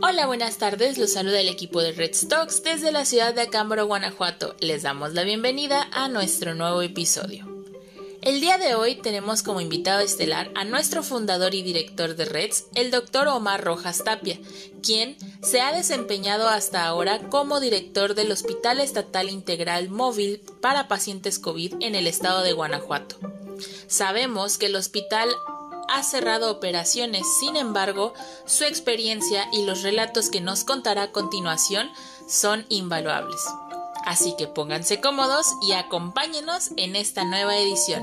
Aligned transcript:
Hola, 0.00 0.26
buenas 0.26 0.58
tardes. 0.58 0.96
Los 0.96 1.14
saluda 1.14 1.40
el 1.40 1.48
equipo 1.48 1.82
de 1.82 1.90
Red 1.90 2.14
Stocks 2.14 2.62
desde 2.62 2.92
la 2.92 3.04
ciudad 3.04 3.34
de 3.34 3.42
Acámbaro, 3.42 3.86
Guanajuato. 3.86 4.54
Les 4.60 4.82
damos 4.82 5.12
la 5.12 5.24
bienvenida 5.24 5.88
a 5.90 6.08
nuestro 6.08 6.54
nuevo 6.54 6.82
episodio. 6.82 7.48
El 8.22 8.40
día 8.40 8.58
de 8.58 8.76
hoy 8.76 8.94
tenemos 8.94 9.42
como 9.42 9.60
invitado 9.60 9.98
estelar 9.98 10.52
a 10.54 10.62
nuestro 10.62 11.02
fundador 11.02 11.52
y 11.54 11.62
director 11.62 12.14
de 12.14 12.26
Reds, 12.26 12.66
el 12.76 12.92
doctor 12.92 13.26
Omar 13.26 13.64
Rojas 13.64 14.04
Tapia, 14.04 14.38
quien 14.84 15.16
se 15.42 15.60
ha 15.60 15.72
desempeñado 15.72 16.48
hasta 16.48 16.84
ahora 16.84 17.18
como 17.28 17.58
director 17.58 18.14
del 18.14 18.30
Hospital 18.30 18.78
Estatal 18.78 19.28
Integral 19.28 19.88
Móvil 19.88 20.40
para 20.60 20.86
Pacientes 20.86 21.40
COVID 21.40 21.74
en 21.80 21.96
el 21.96 22.06
estado 22.06 22.42
de 22.42 22.52
Guanajuato. 22.52 23.16
Sabemos 23.88 24.58
que 24.58 24.66
el 24.66 24.76
hospital 24.76 25.28
ha 25.88 26.02
cerrado 26.02 26.50
operaciones, 26.50 27.22
sin 27.40 27.56
embargo, 27.56 28.12
su 28.44 28.64
experiencia 28.64 29.48
y 29.52 29.64
los 29.64 29.82
relatos 29.82 30.30
que 30.30 30.40
nos 30.40 30.64
contará 30.64 31.04
a 31.04 31.12
continuación 31.12 31.90
son 32.28 32.66
invaluables. 32.68 33.40
Así 34.04 34.34
que 34.38 34.46
pónganse 34.46 35.00
cómodos 35.00 35.46
y 35.62 35.72
acompáñenos 35.72 36.70
en 36.76 36.96
esta 36.96 37.24
nueva 37.24 37.56
edición. 37.56 38.02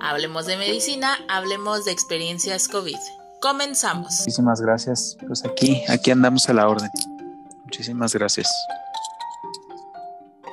Hablemos 0.00 0.46
de 0.46 0.56
medicina, 0.56 1.18
hablemos 1.28 1.84
de 1.84 1.92
experiencias 1.92 2.68
COVID. 2.68 2.98
Comenzamos. 3.40 4.20
Muchísimas 4.20 4.60
gracias. 4.60 5.16
Pues 5.26 5.44
aquí, 5.44 5.82
aquí 5.88 6.10
andamos 6.10 6.48
a 6.48 6.52
la 6.52 6.68
orden. 6.68 6.90
Muchísimas 7.64 8.14
gracias. 8.14 8.50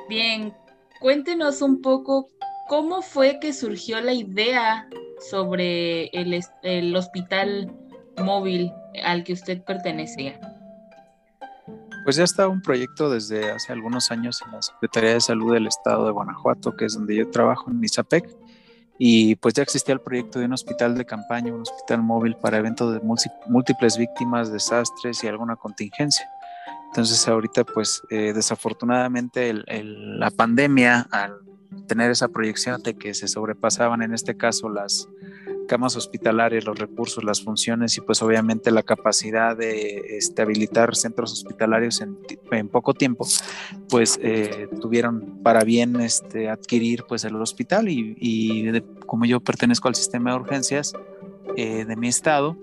Bien, 0.08 0.54
cuéntenos 1.00 1.62
un 1.62 1.80
poco 1.80 2.28
cómo 2.68 3.02
fue 3.02 3.38
que 3.40 3.52
surgió 3.52 4.00
la 4.00 4.12
idea 4.12 4.88
sobre 5.30 6.06
el, 6.08 6.96
hospital 6.96 7.72
móvil 8.22 8.72
al 9.04 9.24
que 9.24 9.32
usted 9.32 9.62
pertenecía? 9.62 10.40
Pues 12.04 12.16
ya 12.16 12.24
estaba 12.24 12.48
un 12.48 12.60
proyecto 12.60 13.08
desde 13.08 13.50
hace 13.50 13.72
algunos 13.72 14.10
años 14.10 14.42
en 14.44 14.52
la 14.52 14.62
Secretaría 14.62 15.14
de 15.14 15.20
Salud 15.20 15.54
del 15.54 15.66
Estado 15.66 16.04
de 16.04 16.12
Guanajuato, 16.12 16.76
que 16.76 16.84
es 16.84 16.94
donde 16.94 17.16
yo 17.16 17.30
trabajo 17.30 17.70
en 17.70 17.80
Misapec, 17.80 18.28
y 18.98 19.36
pues 19.36 19.54
ya 19.54 19.62
existía 19.62 19.94
el 19.94 20.00
proyecto 20.00 20.38
de 20.38 20.44
un 20.44 20.52
hospital 20.52 20.96
de 20.96 21.04
campaña, 21.04 21.52
un 21.52 21.62
hospital 21.62 22.02
móvil 22.02 22.36
para 22.36 22.58
eventos 22.58 22.92
de 22.92 23.00
múltiples 23.48 23.96
víctimas, 23.96 24.52
desastres 24.52 25.24
y 25.24 25.26
alguna 25.26 25.56
contingencia. 25.56 26.28
Entonces 26.88 27.26
ahorita 27.26 27.64
pues 27.64 28.02
eh, 28.10 28.32
desafortunadamente 28.32 29.52
la 29.52 30.30
pandemia 30.30 31.08
al 31.10 31.32
tener 31.86 32.10
esa 32.10 32.28
proyección 32.28 32.82
de 32.82 32.94
que 32.94 33.14
se 33.14 33.28
sobrepasaban 33.28 34.02
en 34.02 34.14
este 34.14 34.36
caso 34.36 34.68
las 34.68 35.08
camas 35.66 35.96
hospitalarias, 35.96 36.64
los 36.64 36.78
recursos, 36.78 37.24
las 37.24 37.42
funciones 37.42 37.96
y 37.96 38.00
pues 38.00 38.22
obviamente 38.22 38.70
la 38.70 38.82
capacidad 38.82 39.56
de 39.56 40.16
este, 40.18 40.42
habilitar 40.42 40.94
centros 40.94 41.32
hospitalarios 41.32 42.00
en, 42.00 42.68
poco 42.68 42.94
tiempo, 42.94 43.26
pues 43.88 44.18
eh, 44.22 44.68
tuvieron 44.80 45.42
para 45.42 45.64
bien 45.64 46.00
este, 46.00 46.48
adquirir 46.48 47.04
pues 47.08 47.24
el 47.24 47.36
hospital 47.36 47.88
y, 47.88 48.82
como 49.06 49.24
yo 49.24 49.40
pertenezco 49.40 49.88
al 49.88 49.94
sistema 49.94 50.30
de 50.30 50.36
urgencias 50.36 50.92
eh, 51.56 51.84
de 51.84 51.96
mi 51.96 52.08
estado, 52.08 52.56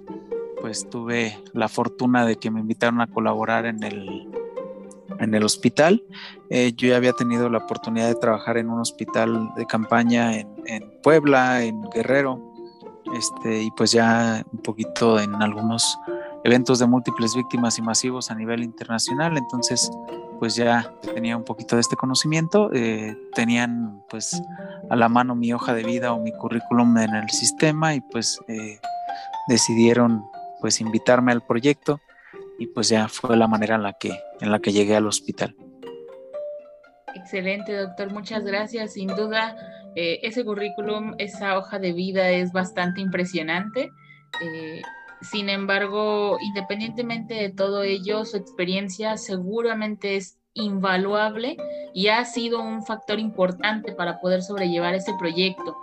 pues 0.62 0.90
tuve 0.90 1.40
la 1.54 1.68
fortuna 1.68 2.26
de 2.26 2.36
que 2.36 2.52
me 2.52 2.60
invitaron 2.60 3.02
a 3.02 3.08
colaborar 3.08 3.66
en 3.66 3.84
el 3.84 4.28
en 5.22 5.34
el 5.34 5.44
hospital. 5.44 6.04
Eh, 6.50 6.74
yo 6.76 6.90
ya 6.90 6.98
había 6.98 7.14
tenido 7.14 7.50
la 7.50 7.60
oportunidad 7.60 8.08
de 8.08 8.16
trabajar 8.16 8.58
en 8.58 8.70
un 8.70 8.80
hospital 8.80 9.52
de 9.56 9.66
campaña 9.66 10.38
en, 10.38 10.92
Puebla, 11.02 11.64
en 11.64 11.82
Guerrero, 11.94 12.40
este, 13.16 13.64
y 13.64 13.72
pues 13.72 13.92
ya 13.92 14.44
un 14.52 14.60
poquito 14.60 15.20
en 15.20 15.36
algunos 15.36 15.98
eventos 16.44 16.80
de 16.80 16.88
múltiples 16.88 17.36
víctimas 17.36 17.78
y 17.78 17.82
masivos 17.82 18.32
a 18.32 18.36
nivel 18.36 18.64
internacional. 18.64 19.38
Entonces, 19.38 19.92
pues 20.40 20.56
ya 20.56 20.92
tenía 21.14 21.38
un 21.38 21.44
poquito 21.44 21.76
de 21.76 21.82
este 21.82 21.96
conocimiento. 21.96 22.72
Eh, 22.74 23.16
tenían 23.34 24.04
pues 24.10 24.42
a 24.90 24.96
la 24.96 25.08
mano 25.08 25.36
mi 25.36 25.54
hoja 25.54 25.74
de 25.74 25.84
vida 25.84 26.14
o 26.14 26.20
mi 26.20 26.32
currículum 26.32 26.98
en 26.98 27.16
el 27.16 27.30
sistema 27.30 27.94
y 27.94 28.02
pues 28.02 28.40
eh, 28.48 28.80
decidieron 29.48 30.24
pues 30.60 30.82
invitarme 30.82 31.32
al 31.32 31.42
proyecto 31.42 32.00
y 32.62 32.68
pues 32.68 32.90
ya 32.90 33.08
fue 33.08 33.36
la 33.36 33.48
manera 33.48 33.74
en 33.74 33.82
la 33.82 33.94
que, 33.94 34.12
en 34.40 34.52
la 34.52 34.60
que 34.60 34.72
llegué 34.72 34.96
al 34.96 35.08
hospital. 35.08 35.56
Excelente, 37.16 37.76
doctor, 37.76 38.14
muchas 38.14 38.44
gracias. 38.44 38.94
Sin 38.94 39.08
duda, 39.08 39.58
eh, 39.96 40.20
ese 40.22 40.46
currículum, 40.46 41.16
esa 41.18 41.58
hoja 41.58 41.80
de 41.80 41.92
vida 41.92 42.30
es 42.30 42.52
bastante 42.52 43.02
impresionante. 43.02 43.90
Eh, 44.44 44.84
sin 45.22 45.50
embargo, 45.50 46.38
independientemente 46.40 47.34
de 47.34 47.50
todo 47.50 47.82
ello, 47.82 48.26
su 48.26 48.38
experiencia 48.38 49.18
seguramente 49.18 50.16
es 50.16 50.38
invaluable 50.54 51.58
y 51.96 52.10
ha 52.10 52.24
sido 52.26 52.62
un 52.62 52.84
factor 52.84 53.20
importante 53.20 53.94
para 53.94 54.20
poder 54.20 54.44
sobrellevar 54.44 54.94
ese 54.94 55.14
proyecto. 55.18 55.76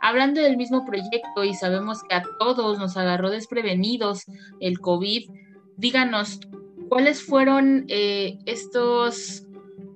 Hablando 0.00 0.40
del 0.40 0.56
mismo 0.56 0.84
proyecto 0.84 1.44
y 1.44 1.54
sabemos 1.54 2.02
que 2.02 2.16
a 2.16 2.24
todos 2.40 2.80
nos 2.80 2.96
agarró 2.96 3.30
desprevenidos 3.30 4.24
el 4.58 4.80
COVID, 4.80 5.30
díganos, 5.76 6.40
¿cuáles 6.88 7.22
fueron 7.22 7.84
eh, 7.88 8.38
estos 8.46 9.44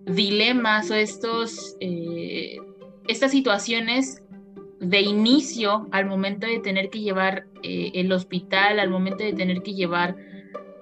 dilemas 0.07 0.91
o 0.91 0.95
estos, 0.95 1.77
eh, 1.81 2.59
estas 3.09 3.31
situaciones 3.31 4.23
de 4.81 5.01
inicio 5.01 5.89
al 5.93 6.07
momento 6.07 6.47
de 6.47 6.59
tener 6.59 6.89
que 6.91 7.01
llevar 7.01 7.47
eh, 7.63 7.93
el 7.95 8.11
hospital, 8.13 8.81
al 8.81 8.91
momento 8.91 9.23
de 9.23 9.33
tener 9.33 9.63
que 9.63 9.75
llevar, 9.75 10.17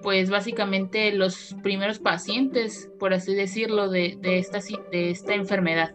pues 0.01 0.29
básicamente 0.29 1.11
los 1.11 1.55
primeros 1.61 1.99
pacientes, 1.99 2.89
por 2.97 3.13
así 3.13 3.35
decirlo, 3.35 3.89
de, 3.89 4.17
de, 4.21 4.39
esta, 4.39 4.59
de 4.91 5.11
esta 5.11 5.35
enfermedad? 5.35 5.93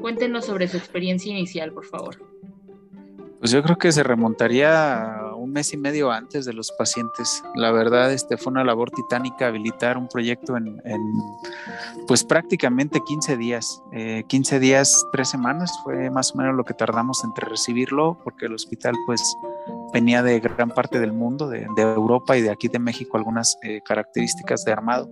Cuéntenos 0.00 0.46
sobre 0.46 0.68
su 0.68 0.76
experiencia 0.76 1.32
inicial, 1.32 1.72
por 1.72 1.84
favor. 1.84 2.18
Pues 3.40 3.50
yo 3.50 3.60
creo 3.64 3.76
que 3.76 3.90
se 3.90 4.04
remontaría 4.04 5.31
mes 5.52 5.72
y 5.72 5.76
medio 5.76 6.10
antes 6.10 6.44
de 6.44 6.52
los 6.52 6.72
pacientes. 6.72 7.42
La 7.54 7.70
verdad, 7.70 8.12
este 8.12 8.36
fue 8.36 8.52
una 8.52 8.64
labor 8.64 8.90
titánica 8.90 9.46
habilitar 9.46 9.98
un 9.98 10.08
proyecto 10.08 10.56
en, 10.56 10.80
pues 12.06 12.24
prácticamente 12.24 13.00
15 13.06 13.36
días. 13.36 13.82
15 14.26 14.56
eh, 14.56 14.58
días, 14.58 15.06
tres 15.12 15.28
semanas 15.28 15.72
fue 15.84 16.10
más 16.10 16.34
o 16.34 16.38
menos 16.38 16.54
lo 16.54 16.64
que 16.64 16.74
tardamos 16.74 17.22
entre 17.24 17.48
recibirlo, 17.48 18.18
porque 18.24 18.46
el 18.46 18.54
hospital 18.54 18.94
pues 19.06 19.36
venía 19.92 20.22
de 20.22 20.40
gran 20.40 20.70
parte 20.70 20.98
del 20.98 21.12
mundo, 21.12 21.48
de, 21.48 21.66
Europa 21.76 22.36
y 22.36 22.42
de 22.42 22.50
aquí 22.50 22.68
de 22.68 22.78
México, 22.78 23.16
algunas 23.16 23.58
eh, 23.62 23.80
características 23.84 24.64
de 24.64 24.72
armado 24.72 25.10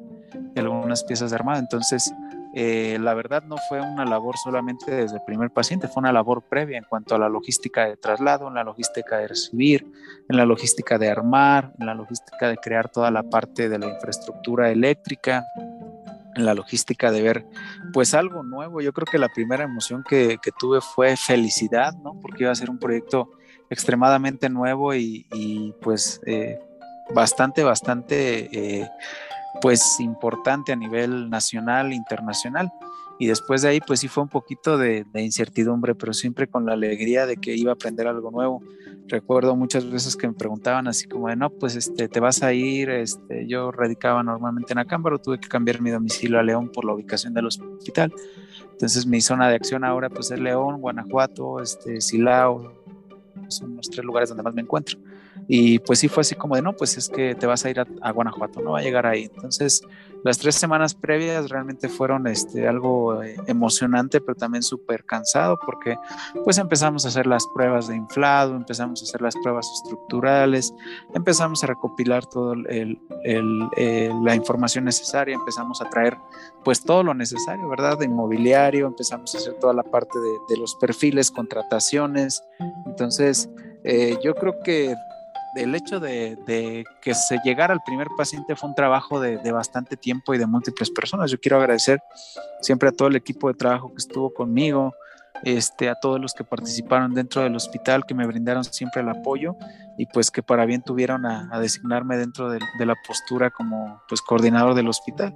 y 0.55 0.59
algunas 0.59 1.05
piezas 1.05 1.31
de 1.31 1.37
armado. 1.37 1.61
Entonces, 1.61 2.13
eh, 2.55 2.99
la 3.01 3.15
verdad 3.15 3.45
no 3.45 3.57
fue 3.69 3.81
una 3.81 4.05
labor 4.05 4.37
solamente 4.37 4.91
desde 4.91 5.17
el 5.17 5.23
primer 5.23 5.51
paciente, 5.51 5.87
fue 5.87 6.01
una 6.01 6.13
labor 6.13 6.43
previa 6.43 6.79
en 6.79 6.85
cuanto 6.85 7.15
a 7.15 7.19
la 7.19 7.29
logística 7.29 7.87
de 7.87 7.97
traslado, 7.97 8.49
en 8.49 8.55
la 8.55 8.65
logística 8.65 9.19
de 9.19 9.29
recibir, 9.29 9.87
en 10.29 10.37
la 10.37 10.45
logística 10.45 10.99
de 10.99 11.09
armar, 11.09 11.73
en 11.79 11.87
la 11.87 11.95
logística 11.95 12.49
de 12.49 12.57
crear 12.57 12.89
toda 12.89 13.11
la 13.11 13.23
parte 13.23 13.69
de 13.69 13.79
la 13.79 13.89
infraestructura 13.89 14.71
eléctrica, 14.71 15.45
en 16.35 16.45
la 16.45 16.55
logística 16.55 17.11
de 17.11 17.23
ver 17.23 17.47
pues 17.93 18.15
algo 18.15 18.43
nuevo. 18.43 18.81
Yo 18.81 18.93
creo 18.93 19.07
que 19.07 19.19
la 19.19 19.29
primera 19.29 19.65
emoción 19.65 20.05
que, 20.09 20.39
tuve 20.59 20.81
fue 20.81 21.17
felicidad, 21.17 21.95
¿no? 22.03 22.19
Porque 22.21 22.45
iba 22.45 22.53
a 22.53 22.57
ser 22.57 22.71
un 22.71 22.79
proyecto 22.79 23.31
extremadamente 23.69 24.49
nuevo 24.49 24.95
y, 24.95 25.75
pues 25.81 26.21
eh, 26.27 26.59
bastante, 27.15 27.63
bastante... 27.63 28.81
Eh, 28.81 28.89
pues 29.61 30.01
importante 30.01 30.73
a 30.73 30.77
nivel 30.77 31.31
nacional, 31.31 31.93
internacional. 31.93 32.73
Y 33.19 33.27
después 33.27 33.61
de 33.61 33.69
ahí, 33.69 33.81
pues 33.81 34.01
sí 34.01 34.09
fue 34.09 34.23
un 34.23 34.31
poquito 34.31 34.79
de, 34.79 35.05
incertidumbre, 35.15 35.95
pero 35.95 36.15
siempre 36.15 36.49
con 36.49 36.65
la 36.65 36.73
alegría 36.73 37.27
de 37.27 37.37
que 37.37 37.55
iba 37.55 37.71
a 37.71 37.75
aprender 37.75 38.07
algo 38.07 38.31
nuevo. 38.31 38.63
Recuerdo 39.09 39.55
muchas 39.57 39.91
veces 39.91 40.17
que 40.17 40.27
me 40.27 40.33
preguntaban 40.33 40.89
así 40.89 41.07
como 41.07 41.29
de, 41.29 41.37
no, 41.37 41.51
pues 41.51 41.77
este, 41.77 42.09
te 42.09 42.19
vas 42.19 42.43
a 42.43 42.55
ir, 42.55 42.89
este, 42.89 43.47
yo 43.47 43.73
radicaba 43.73 44.23
normalmente 44.23 44.73
en 44.73 44.79
Acámbaro, 44.79 45.19
tuve 45.19 45.39
que 45.39 45.49
cambiar 45.49 45.83
mi 45.83 45.91
domicilio 45.91 46.39
a 46.39 46.43
León 46.43 46.71
por 46.73 46.87
la 46.87 46.95
ubicación 46.95 47.35
del 47.35 47.47
hospital. 47.47 48.11
Entonces 48.73 49.05
mi 49.05 49.21
zona 49.21 49.51
de 49.51 49.57
acción 49.57 49.85
ahora 49.85 50.09
pues 50.09 50.31
es 50.31 50.41
León, 50.41 50.81
Guanajuato, 50.81 51.61
este, 51.61 52.01
Silao, 52.01 52.73
son 53.49 53.77
los 53.77 53.91
tres 53.91 54.05
lugares 54.05 54.31
donde 54.31 54.45
más 54.45 54.55
me 54.55 54.63
encuentro. 54.63 54.99
Y 55.53 55.81
pues 55.81 55.99
sí 55.99 56.07
fue 56.07 56.21
así 56.21 56.37
como 56.37 56.55
de, 56.55 56.63
no, 56.63 56.77
pues 56.77 56.97
es 56.97 57.09
que 57.09 57.35
te 57.35 57.45
vas 57.45 57.65
a 57.65 57.71
ir 57.71 57.81
a, 57.81 58.11
Guanajuato, 58.13 58.61
no 58.61 58.71
va 58.71 58.79
a 58.79 58.83
llegar 58.83 59.05
ahí. 59.05 59.25
Entonces, 59.35 59.83
las 60.23 60.39
tres 60.39 60.55
semanas 60.55 60.95
previas 60.95 61.49
realmente 61.49 61.89
fueron 61.89 62.29
este, 62.29 62.69
algo 62.69 63.21
eh, 63.25 63.35
emocionante, 63.49 64.21
pero 64.21 64.37
también 64.37 64.63
súper 64.63 65.05
cansado, 65.05 65.59
porque 65.59 65.97
pues 66.45 66.57
empezamos 66.59 67.05
a 67.05 67.09
hacer 67.09 67.27
las 67.27 67.49
pruebas 67.49 67.89
de 67.89 67.97
inflado, 67.97 68.55
empezamos 68.55 69.03
a 69.03 69.05
hacer 69.07 69.23
las 69.23 69.35
pruebas 69.43 69.69
estructurales, 69.75 70.73
empezamos 71.15 71.65
a 71.65 71.67
recopilar 71.67 72.25
toda 72.27 72.55
la 72.55 74.35
información 74.37 74.85
necesaria, 74.85 75.35
empezamos 75.35 75.83
a 75.83 75.91
traer 75.91 76.17
pues 76.65 76.85
todo 76.85 77.03
lo 77.03 77.13
necesario, 77.13 77.69
¿verdad? 77.69 77.99
De 77.99 78.05
inmobiliario, 78.05 78.87
empezamos 78.87 79.35
a 79.35 79.39
hacer 79.39 79.55
toda 79.55 79.73
la 79.73 79.83
parte 79.83 80.17
de, 80.49 80.57
los 80.57 80.77
perfiles, 80.77 81.33
contrataciones. 81.33 82.41
Entonces, 82.87 83.51
eh, 83.83 84.17
yo 84.23 84.35
creo 84.35 84.61
que 84.63 84.95
el 85.55 85.75
hecho 85.75 86.01
de, 86.01 86.85
que 87.01 87.15
se 87.15 87.39
llegara 87.45 87.75
al 87.75 87.83
primer 87.85 88.09
paciente 88.17 88.57
fue 88.57 88.69
un 88.69 88.75
trabajo 88.75 89.21
de, 89.21 89.53
bastante 89.53 89.97
tiempo 89.97 90.35
y 90.35 90.39
de 90.39 90.47
múltiples 90.47 90.91
personas. 90.91 91.31
Yo 91.31 91.39
quiero 91.41 91.59
agradecer 91.59 92.03
siempre 92.61 92.89
a 92.89 92.93
todo 92.93 93.09
el 93.09 93.17
equipo 93.17 93.49
de 93.49 93.55
trabajo 93.55 93.89
que 93.89 93.99
estuvo 93.99 94.33
conmigo, 94.33 94.95
este, 95.43 95.89
a 95.89 95.95
todos 95.95 96.21
los 96.21 96.35
que 96.35 96.45
participaron 96.45 97.15
dentro 97.15 97.43
del 97.43 97.57
hospital, 97.57 98.05
que 98.07 98.15
me 98.15 98.27
brindaron 98.27 98.63
siempre 98.65 99.01
el 99.01 99.09
apoyo 99.09 99.57
y 99.97 100.07
pues 100.07 100.31
que 100.31 100.43
para 100.43 100.67
bien 100.67 100.83
tuvieron 100.83 101.25
a, 101.25 101.59
designarme 101.61 102.17
dentro 102.17 102.51
de, 102.51 102.61
la 102.79 102.95
postura 103.07 103.51
como 103.51 104.03
pues 104.09 104.21
coordinador 104.21 104.75
del 104.75 104.89
hospital. 104.89 105.35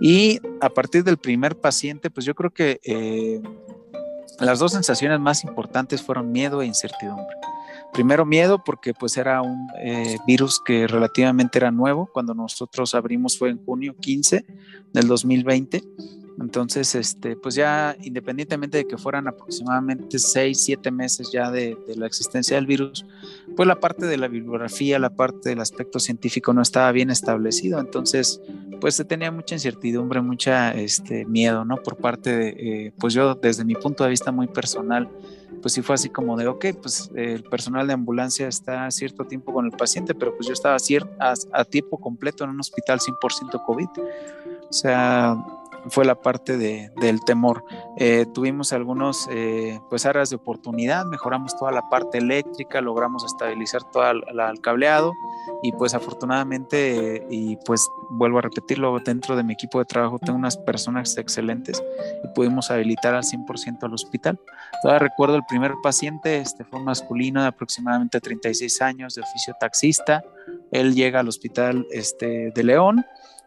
Y 0.00 0.40
a 0.60 0.68
partir 0.68 1.04
del 1.04 1.18
primer 1.18 1.56
paciente, 1.58 2.10
pues 2.10 2.26
yo 2.26 2.34
creo 2.34 2.50
que 2.50 2.80
eh, 2.84 3.40
las 4.40 4.58
dos 4.58 4.72
sensaciones 4.72 5.18
más 5.18 5.44
importantes 5.44 6.02
fueron 6.02 6.30
miedo 6.30 6.62
e 6.62 6.66
incertidumbre. 6.66 7.36
Primero 7.92 8.24
miedo 8.24 8.62
porque 8.64 8.94
pues 8.94 9.16
era 9.16 9.42
un 9.42 9.68
eh, 9.78 10.18
virus 10.26 10.60
que 10.64 10.86
relativamente 10.86 11.58
era 11.58 11.70
nuevo. 11.70 12.08
Cuando 12.12 12.34
nosotros 12.34 12.94
abrimos 12.94 13.38
fue 13.38 13.50
en 13.50 13.64
junio 13.64 13.96
15 13.98 14.44
del 14.92 15.08
2020 15.08 15.82
entonces, 16.40 16.94
este, 16.94 17.34
pues 17.36 17.56
ya 17.56 17.96
independientemente 18.00 18.78
de 18.78 18.86
que 18.86 18.96
fueran 18.96 19.26
aproximadamente 19.26 20.18
seis, 20.20 20.60
siete 20.60 20.90
meses 20.92 21.30
ya 21.32 21.50
de, 21.50 21.76
la 21.96 22.06
existencia 22.06 22.56
del 22.56 22.66
virus, 22.66 23.04
pues 23.56 23.66
la 23.66 23.80
parte 23.80 24.06
de 24.06 24.16
la 24.16 24.28
bibliografía, 24.28 25.00
la 25.00 25.10
parte 25.10 25.48
del 25.48 25.60
aspecto 25.60 25.98
científico 25.98 26.52
no 26.52 26.62
estaba 26.62 26.92
bien 26.92 27.10
establecido. 27.10 27.80
Entonces, 27.80 28.40
pues 28.80 28.94
se 28.94 29.04
tenía 29.04 29.32
mucha 29.32 29.56
incertidumbre, 29.56 30.20
mucha 30.20 30.72
este, 30.74 31.24
miedo, 31.24 31.64
¿no? 31.64 31.76
Por 31.76 31.96
parte 31.96 32.36
de, 32.36 32.48
eh, 32.50 32.92
pues 33.00 33.14
yo 33.14 33.34
desde 33.34 33.64
mi 33.64 33.74
punto 33.74 34.04
de 34.04 34.10
vista 34.10 34.30
muy 34.30 34.46
personal, 34.46 35.08
pues 35.60 35.74
sí 35.74 35.82
fue 35.82 35.94
así 35.94 36.08
como 36.08 36.36
de, 36.36 36.46
ok, 36.46 36.66
pues 36.80 37.10
el 37.14 37.42
personal 37.44 37.86
de 37.86 37.92
ambulancia 37.92 38.48
está 38.48 38.90
cierto 38.90 39.24
tiempo 39.24 39.52
con 39.52 39.66
el 39.66 39.72
paciente, 39.72 40.14
pero 40.14 40.34
pues 40.34 40.46
yo 40.46 40.52
estaba 40.52 40.76
a, 41.18 41.34
a 41.52 41.64
tiempo 41.64 41.98
completo 41.98 42.44
en 42.44 42.50
un 42.50 42.60
hospital 42.60 43.00
100% 43.00 43.64
COVID. 43.64 43.88
O 44.68 44.72
sea, 44.72 45.36
fue 45.88 46.04
la 46.04 46.14
parte 46.16 46.56
de, 46.56 46.90
del 47.00 47.20
temor. 47.24 47.64
Eh, 47.96 48.26
tuvimos 48.34 48.72
algunos 48.72 49.28
eh, 49.30 49.80
pues 49.88 50.06
áreas 50.06 50.30
de 50.30 50.36
oportunidad, 50.36 51.04
mejoramos 51.06 51.56
toda 51.56 51.72
la 51.72 51.88
parte 51.88 52.18
eléctrica, 52.18 52.80
logramos 52.80 53.24
estabilizar 53.24 53.82
todo 53.90 54.10
el, 54.10 54.60
cableado 54.60 55.12
y 55.62 55.72
pues 55.72 55.94
afortunadamente 55.94 57.26
y 57.30 57.56
pues 57.64 57.88
vuelvo 58.10 58.38
a 58.38 58.42
repetirlo, 58.42 58.98
dentro 59.04 59.36
de 59.36 59.44
mi 59.44 59.52
equipo 59.52 59.78
de 59.78 59.84
trabajo 59.84 60.18
tengo 60.18 60.38
unas 60.38 60.56
personas 60.56 61.16
excelentes 61.16 61.82
y 62.24 62.28
pudimos 62.34 62.70
habilitar 62.70 63.14
al 63.14 63.22
100% 63.22 63.82
al 63.82 63.94
hospital. 63.94 64.38
Todavía 64.82 64.98
recuerdo 65.00 65.36
el 65.36 65.44
primer 65.48 65.74
paciente, 65.82 66.38
este 66.38 66.64
fue 66.64 66.78
un 66.78 66.86
masculino 66.86 67.42
de 67.42 67.48
aproximadamente 67.48 68.20
36 68.20 68.82
años, 68.82 69.14
de 69.14 69.22
oficio 69.22 69.54
taxista. 69.58 70.22
Él 70.72 70.94
llega 70.94 71.20
al 71.20 71.28
hospital 71.28 71.86
este, 71.90 72.52
de 72.54 72.64
León 72.64 73.04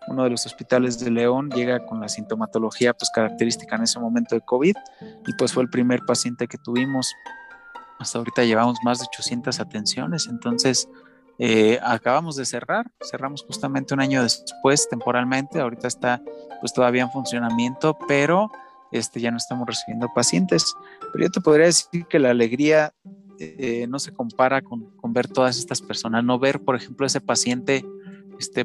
uno 0.08 0.24
de 0.24 0.32
los 0.32 0.46
hospitales 0.46 1.00
de 1.00 1.12
León 1.12 1.50
llega 1.52 1.86
con 1.86 2.00
la 2.00 2.10
sintomatología 2.10 2.94
pues 2.94 3.12
característica 3.14 3.76
en 3.76 3.84
ese 3.84 4.00
momento 4.00 4.36
de 4.36 4.42
COVID 4.42 4.76
y 5.28 5.34
pues 5.38 5.54
fue 5.54 5.64
el 5.64 5.70
primer 5.70 6.02
paciente 6.06 6.48
que 6.48 6.58
tuvimos. 6.58 7.14
Hasta 8.00 8.18
ahorita 8.18 8.44
llevamos 8.44 8.80
más 8.84 9.00
de 9.00 9.06
800 9.06 9.60
atenciones, 9.60 10.28
entonces 10.28 10.90
eh, 11.38 11.80
acabamos 11.84 12.36
de 12.36 12.46
cerrar, 12.46 12.92
cerramos 13.04 13.44
justamente 13.44 13.94
un 13.94 14.02
año 14.02 14.24
después 14.24 14.90
temporalmente, 14.90 15.60
ahorita 15.60 15.88
está 15.88 16.22
pues 16.60 16.74
todavía 16.74 17.04
en 17.04 17.12
funcionamiento, 17.12 17.98
pero 18.08 18.52
este, 18.92 19.22
ya 19.22 19.32
no 19.32 19.38
estamos 19.38 19.68
recibiendo 19.68 20.08
pacientes. 20.14 20.76
Pero 21.12 21.26
yo 21.26 21.32
te 21.32 21.42
podría 21.42 21.68
decir 21.68 22.06
que 22.08 22.20
la 22.20 22.32
alegría 22.32 22.94
eh, 23.40 23.86
no 23.88 24.00
se 24.00 24.12
compara 24.12 24.62
con, 24.62 24.96
con 24.98 25.14
ver 25.14 25.28
todas 25.28 25.58
estas 25.58 25.82
personas, 25.82 26.24
no 26.24 26.38
ver, 26.38 26.60
por 26.62 26.76
ejemplo, 26.76 27.06
ese 27.06 27.22
paciente 27.22 27.86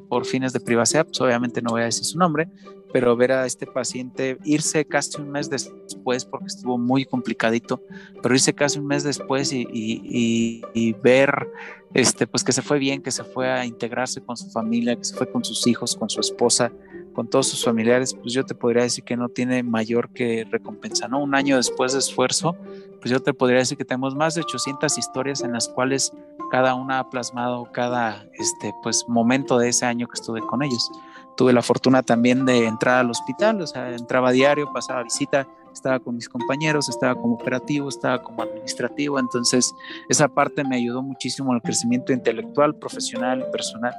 por 0.09 0.27
fines 0.27 0.53
de 0.53 0.61
privacidad, 0.61 1.07
pues 1.07 1.21
obviamente 1.21 1.63
no 1.63 1.71
voy 1.71 1.83
a 1.83 1.87
decir 1.87 2.05
su 2.05 2.19
nombre, 2.19 2.49
pero 2.93 3.17
ver 3.17 3.33
a 3.33 3.47
este 3.47 3.67
paciente 3.67 4.39
irse 4.45 4.85
casi 4.85 5.21
un 5.21 5.31
mes 5.31 5.51
después, 5.51 6.25
porque 6.25 6.47
estuvo 6.47 6.79
muy 6.79 7.05
complicadito, 7.05 7.83
pero 8.23 8.35
irse 8.35 8.55
casi 8.55 8.79
un 8.79 8.87
mes 8.87 9.05
después 9.05 9.53
y, 9.53 9.67
y, 9.71 10.93
ver 11.03 11.49
este, 11.95 12.27
pues 12.27 12.43
que 12.43 12.53
se 12.53 12.63
fue 12.63 12.79
bien, 12.79 13.03
que 13.03 13.11
se 13.11 13.25
fue 13.25 13.51
a 13.51 13.65
integrarse 13.65 14.21
con 14.21 14.37
su 14.37 14.51
familia, 14.51 14.97
que 14.97 15.05
se 15.05 15.15
fue 15.15 15.31
con 15.31 15.45
sus 15.45 15.67
hijos, 15.67 15.95
con 15.95 16.09
su 16.09 16.21
esposa, 16.21 16.73
con 17.17 17.29
todos 17.29 17.49
sus 17.49 17.65
familiares, 17.65 18.13
pues 18.13 18.35
yo 18.35 18.45
te 18.45 18.55
podría 18.55 18.83
decir 18.83 19.03
que 19.03 19.17
no 19.17 19.31
tiene 19.31 19.63
mayor 19.63 20.11
que 20.11 20.47
recompensa, 20.51 21.09
¿no? 21.09 21.19
Un 21.19 21.35
año 21.35 21.57
después 21.57 21.95
de 21.95 21.99
esfuerzo, 21.99 22.55
pues 23.01 23.11
yo 23.11 23.21
te 23.21 23.33
podría 23.33 23.61
decir 23.61 23.79
que 23.79 23.87
tenemos 23.87 24.15
más 24.15 24.35
de 24.35 24.43
800 24.43 24.99
historias 24.99 25.41
en 25.41 25.53
las 25.53 25.67
cuales 25.67 26.13
cada 26.51 26.75
una 26.75 26.99
ha 26.99 27.09
plasmado 27.09 27.73
cada 27.73 28.27
este, 28.35 28.75
pues, 28.83 29.07
momento 29.09 29.57
de 29.59 29.71
ese 29.71 29.87
año 29.87 30.07
que 30.09 30.21
estuve 30.21 30.43
con 30.43 30.63
ellos. 30.63 30.91
Tuve 31.39 31.55
la 31.55 31.63
fortuna 31.63 32.03
también 32.03 32.45
de 32.45 32.67
entrar 32.67 32.99
al 32.99 33.11
hospital, 33.11 33.63
o 33.63 33.67
sea, 33.67 33.95
entraba 33.95 34.31
diario, 34.31 34.71
pasaba 34.71 35.03
visita, 35.03 35.49
estaba 35.73 35.99
con 35.99 36.17
mis 36.17 36.29
compañeros, 36.29 36.91
estaba 36.91 37.15
como 37.15 37.37
operativo, 37.37 37.89
estaba 37.89 38.23
como 38.23 38.43
administrativo, 38.43 39.19
entonces 39.19 39.75
esa 40.11 40.29
parte 40.29 40.65
me 40.65 40.77
ayudó 40.77 41.03
muchísimo 41.03 41.55
al 41.55 41.63
crecimiento 41.63 42.13
intelectual, 42.13 42.75
profesional 42.75 43.43
y 43.49 43.51
personal. 43.51 43.95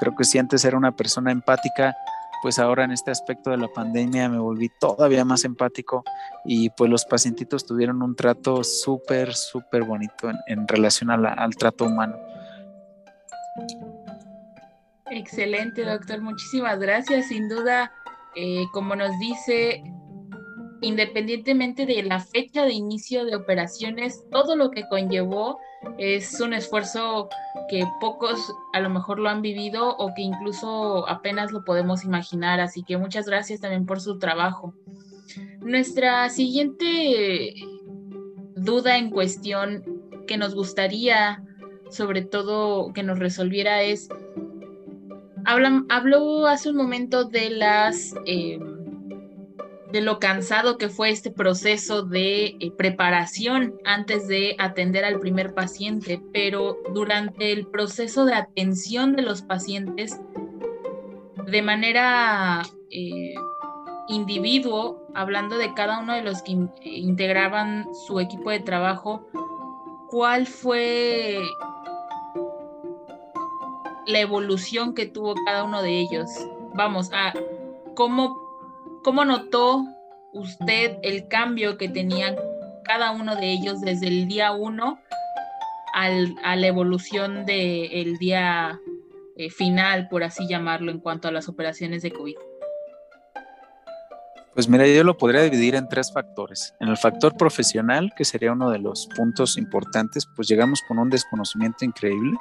Creo 0.00 0.16
que 0.16 0.24
si 0.24 0.38
antes 0.38 0.64
era 0.64 0.76
una 0.76 0.90
persona 0.90 1.30
empática, 1.30 1.96
pues 2.42 2.58
ahora 2.58 2.84
en 2.84 2.92
este 2.92 3.10
aspecto 3.10 3.50
de 3.50 3.56
la 3.56 3.68
pandemia 3.68 4.28
me 4.28 4.38
volví 4.38 4.70
todavía 4.80 5.24
más 5.24 5.44
empático 5.44 6.04
y 6.44 6.70
pues 6.70 6.90
los 6.90 7.04
pacientitos 7.04 7.66
tuvieron 7.66 8.02
un 8.02 8.14
trato 8.14 8.62
súper, 8.64 9.34
súper 9.34 9.84
bonito 9.84 10.30
en, 10.46 10.68
relación 10.68 11.10
al 11.10 11.56
trato 11.56 11.84
humano. 11.84 12.16
Excelente, 15.10 15.84
doctor. 15.84 16.20
Muchísimas 16.20 16.78
gracias. 16.78 17.28
Sin 17.28 17.48
duda, 17.48 17.92
eh, 18.36 18.64
como 18.72 18.94
nos 18.94 19.18
dice, 19.18 19.82
independientemente 20.80 21.86
de 21.86 22.02
la 22.02 22.20
fecha 22.20 22.64
de 22.64 22.72
inicio 22.72 23.24
de 23.24 23.36
operaciones, 23.36 24.24
todo 24.30 24.56
lo 24.56 24.70
que 24.70 24.86
conllevó 24.88 25.58
es 25.96 26.40
un 26.40 26.52
esfuerzo 26.52 27.28
que 27.68 27.84
pocos 28.00 28.52
a 28.72 28.80
lo 28.80 28.90
mejor 28.90 29.18
lo 29.18 29.28
han 29.28 29.42
vivido 29.42 29.96
o 29.96 30.14
que 30.14 30.22
incluso 30.22 31.08
apenas 31.08 31.52
lo 31.52 31.64
podemos 31.64 32.04
imaginar. 32.04 32.60
Así 32.60 32.82
que 32.82 32.96
muchas 32.96 33.26
gracias 33.26 33.60
también 33.60 33.86
por 33.86 34.00
su 34.00 34.18
trabajo. 34.18 34.74
Nuestra 35.60 36.28
siguiente 36.30 37.54
duda 38.56 38.96
en 38.96 39.10
cuestión 39.10 39.84
que 40.26 40.36
nos 40.36 40.54
gustaría 40.54 41.42
sobre 41.90 42.22
todo 42.22 42.92
que 42.92 43.02
nos 43.02 43.18
resolviera 43.18 43.82
es, 43.82 44.08
habló 45.44 46.46
hace 46.46 46.70
un 46.70 46.76
momento 46.76 47.24
de 47.24 47.50
las... 47.50 48.14
Em, 48.26 48.77
de 49.90 50.00
lo 50.02 50.18
cansado 50.18 50.76
que 50.76 50.88
fue 50.88 51.10
este 51.10 51.30
proceso 51.30 52.02
de 52.02 52.56
eh, 52.60 52.70
preparación 52.76 53.74
antes 53.84 54.28
de 54.28 54.54
atender 54.58 55.04
al 55.04 55.18
primer 55.18 55.54
paciente, 55.54 56.20
pero 56.32 56.78
durante 56.92 57.52
el 57.52 57.66
proceso 57.66 58.24
de 58.26 58.34
atención 58.34 59.16
de 59.16 59.22
los 59.22 59.42
pacientes, 59.42 60.20
de 61.46 61.62
manera 61.62 62.62
eh, 62.90 63.34
individuo, 64.08 65.06
hablando 65.14 65.56
de 65.56 65.72
cada 65.72 66.00
uno 66.00 66.14
de 66.14 66.22
los 66.22 66.42
que 66.42 66.52
integraban 66.84 67.86
su 68.06 68.20
equipo 68.20 68.50
de 68.50 68.60
trabajo, 68.60 69.26
¿cuál 70.08 70.46
fue 70.46 71.40
la 74.06 74.20
evolución 74.20 74.94
que 74.94 75.06
tuvo 75.06 75.34
cada 75.46 75.64
uno 75.64 75.82
de 75.82 75.98
ellos? 76.00 76.28
Vamos, 76.74 77.10
a 77.12 77.32
cómo 77.94 78.47
¿Cómo 79.02 79.24
notó 79.24 79.84
usted 80.32 80.98
el 81.02 81.28
cambio 81.28 81.78
que 81.78 81.88
tenían 81.88 82.36
cada 82.84 83.12
uno 83.12 83.36
de 83.36 83.52
ellos 83.52 83.80
desde 83.80 84.08
el 84.08 84.28
día 84.28 84.52
uno 84.52 85.00
a 85.94 86.56
la 86.56 86.66
evolución 86.66 87.44
del 87.44 88.18
día 88.18 88.78
eh, 89.36 89.50
final, 89.50 90.08
por 90.08 90.22
así 90.22 90.46
llamarlo, 90.46 90.92
en 90.92 91.00
cuanto 91.00 91.28
a 91.28 91.32
las 91.32 91.48
operaciones 91.48 92.02
de 92.02 92.12
COVID? 92.12 92.36
Pues 94.54 94.68
mira, 94.68 94.86
yo 94.88 95.04
lo 95.04 95.16
podría 95.16 95.42
dividir 95.42 95.76
en 95.76 95.88
tres 95.88 96.12
factores. 96.12 96.74
En 96.80 96.88
el 96.88 96.96
factor 96.96 97.36
profesional, 97.36 98.12
que 98.16 98.24
sería 98.24 98.52
uno 98.52 98.70
de 98.70 98.80
los 98.80 99.06
puntos 99.14 99.56
importantes, 99.56 100.26
pues 100.34 100.48
llegamos 100.48 100.82
con 100.88 100.98
un 100.98 101.10
desconocimiento 101.10 101.84
increíble. 101.84 102.36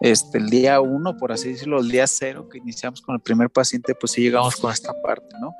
Este, 0.00 0.38
el 0.38 0.50
día 0.50 0.80
uno, 0.80 1.16
por 1.16 1.32
así 1.32 1.50
decirlo, 1.52 1.80
el 1.80 1.88
día 1.88 2.06
cero 2.06 2.48
que 2.48 2.58
iniciamos 2.58 3.00
con 3.00 3.14
el 3.14 3.20
primer 3.20 3.50
paciente, 3.50 3.94
pues 3.94 4.12
sí 4.12 4.22
llegamos 4.22 4.56
con 4.56 4.70
esta 4.70 4.92
parte, 5.02 5.34
¿no? 5.40 5.54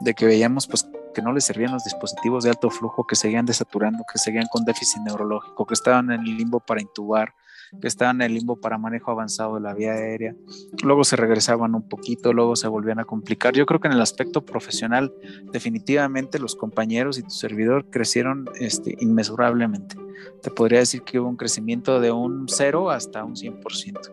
De 0.00 0.14
que 0.14 0.26
veíamos 0.26 0.66
pues 0.66 0.86
que 1.14 1.22
no 1.22 1.32
le 1.32 1.40
servían 1.40 1.72
los 1.72 1.84
dispositivos 1.84 2.44
de 2.44 2.50
alto 2.50 2.70
flujo, 2.70 3.06
que 3.06 3.16
seguían 3.16 3.46
desaturando, 3.46 4.04
que 4.10 4.18
seguían 4.18 4.46
con 4.50 4.64
déficit 4.64 5.02
neurológico, 5.02 5.66
que 5.66 5.74
estaban 5.74 6.10
en 6.10 6.20
el 6.20 6.36
limbo 6.36 6.60
para 6.60 6.80
intubar, 6.80 7.34
que 7.80 7.88
estaban 7.88 8.16
en 8.16 8.26
el 8.30 8.34
limbo 8.34 8.56
para 8.56 8.78
manejo 8.78 9.10
avanzado 9.10 9.54
de 9.54 9.60
la 9.60 9.74
vía 9.74 9.92
aérea. 9.92 10.34
Luego 10.82 11.04
se 11.04 11.16
regresaban 11.16 11.74
un 11.74 11.88
poquito, 11.88 12.32
luego 12.32 12.56
se 12.56 12.68
volvían 12.68 12.98
a 12.98 13.04
complicar. 13.04 13.54
Yo 13.54 13.66
creo 13.66 13.80
que 13.80 13.88
en 13.88 13.94
el 13.94 14.00
aspecto 14.00 14.44
profesional, 14.44 15.12
definitivamente 15.52 16.38
los 16.38 16.56
compañeros 16.56 17.18
y 17.18 17.22
tu 17.22 17.30
servidor 17.30 17.86
crecieron 17.90 18.48
este, 18.58 18.96
inmesurablemente. 19.00 19.96
Te 20.42 20.50
podría 20.50 20.80
decir 20.80 21.02
que 21.02 21.20
hubo 21.20 21.28
un 21.28 21.36
crecimiento 21.36 22.00
de 22.00 22.10
un 22.10 22.46
0 22.48 22.90
hasta 22.90 23.24
un 23.24 23.36
100%. 23.36 24.10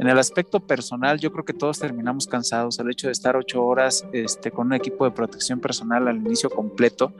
En 0.00 0.08
el 0.08 0.18
aspecto 0.18 0.60
personal, 0.60 1.18
yo 1.18 1.30
creo 1.30 1.44
que 1.44 1.52
todos 1.52 1.78
terminamos 1.78 2.26
cansados. 2.26 2.78
El 2.78 2.90
hecho 2.90 3.08
de 3.08 3.12
estar 3.12 3.36
ocho 3.36 3.62
horas 3.62 4.06
este, 4.12 4.50
con 4.50 4.68
un 4.68 4.72
equipo 4.72 5.04
de 5.04 5.10
protección 5.10 5.60
personal 5.60 6.08
al 6.08 6.16
inicio 6.16 6.48
completo, 6.48 7.12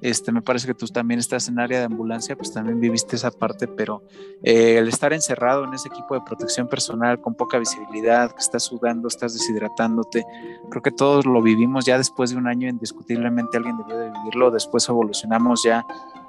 este, 0.00 0.32
me 0.32 0.42
parece 0.42 0.66
que 0.66 0.74
tú 0.74 0.86
también 0.86 1.20
estás 1.20 1.48
en 1.48 1.58
área 1.58 1.80
de 1.80 1.84
ambulancia, 1.86 2.36
pues 2.36 2.52
también 2.52 2.80
viviste 2.80 3.16
esa 3.16 3.30
parte, 3.30 3.66
pero 3.66 4.02
eh, 4.42 4.78
el 4.78 4.88
estar 4.88 5.12
encerrado 5.12 5.64
en 5.64 5.74
ese 5.74 5.88
equipo 5.88 6.14
de 6.14 6.20
protección 6.20 6.68
personal 6.68 7.20
con 7.20 7.34
poca 7.34 7.58
visibilidad, 7.58 8.30
que 8.30 8.40
estás 8.40 8.64
sudando, 8.64 9.08
estás 9.08 9.34
deshidratándote, 9.34 10.24
creo 10.70 10.82
que 10.82 10.90
todos 10.92 11.26
lo 11.26 11.42
vivimos 11.42 11.84
ya 11.84 11.98
después 11.98 12.30
de 12.30 12.36
un 12.36 12.46
año, 12.46 12.68
indiscutiblemente 12.68 13.56
alguien 13.56 13.76
debió 13.78 13.98
de 13.98 14.10
vivirlo, 14.10 14.50
después 14.50 14.88
evolucionamos 14.88 15.62
ya 15.64 15.84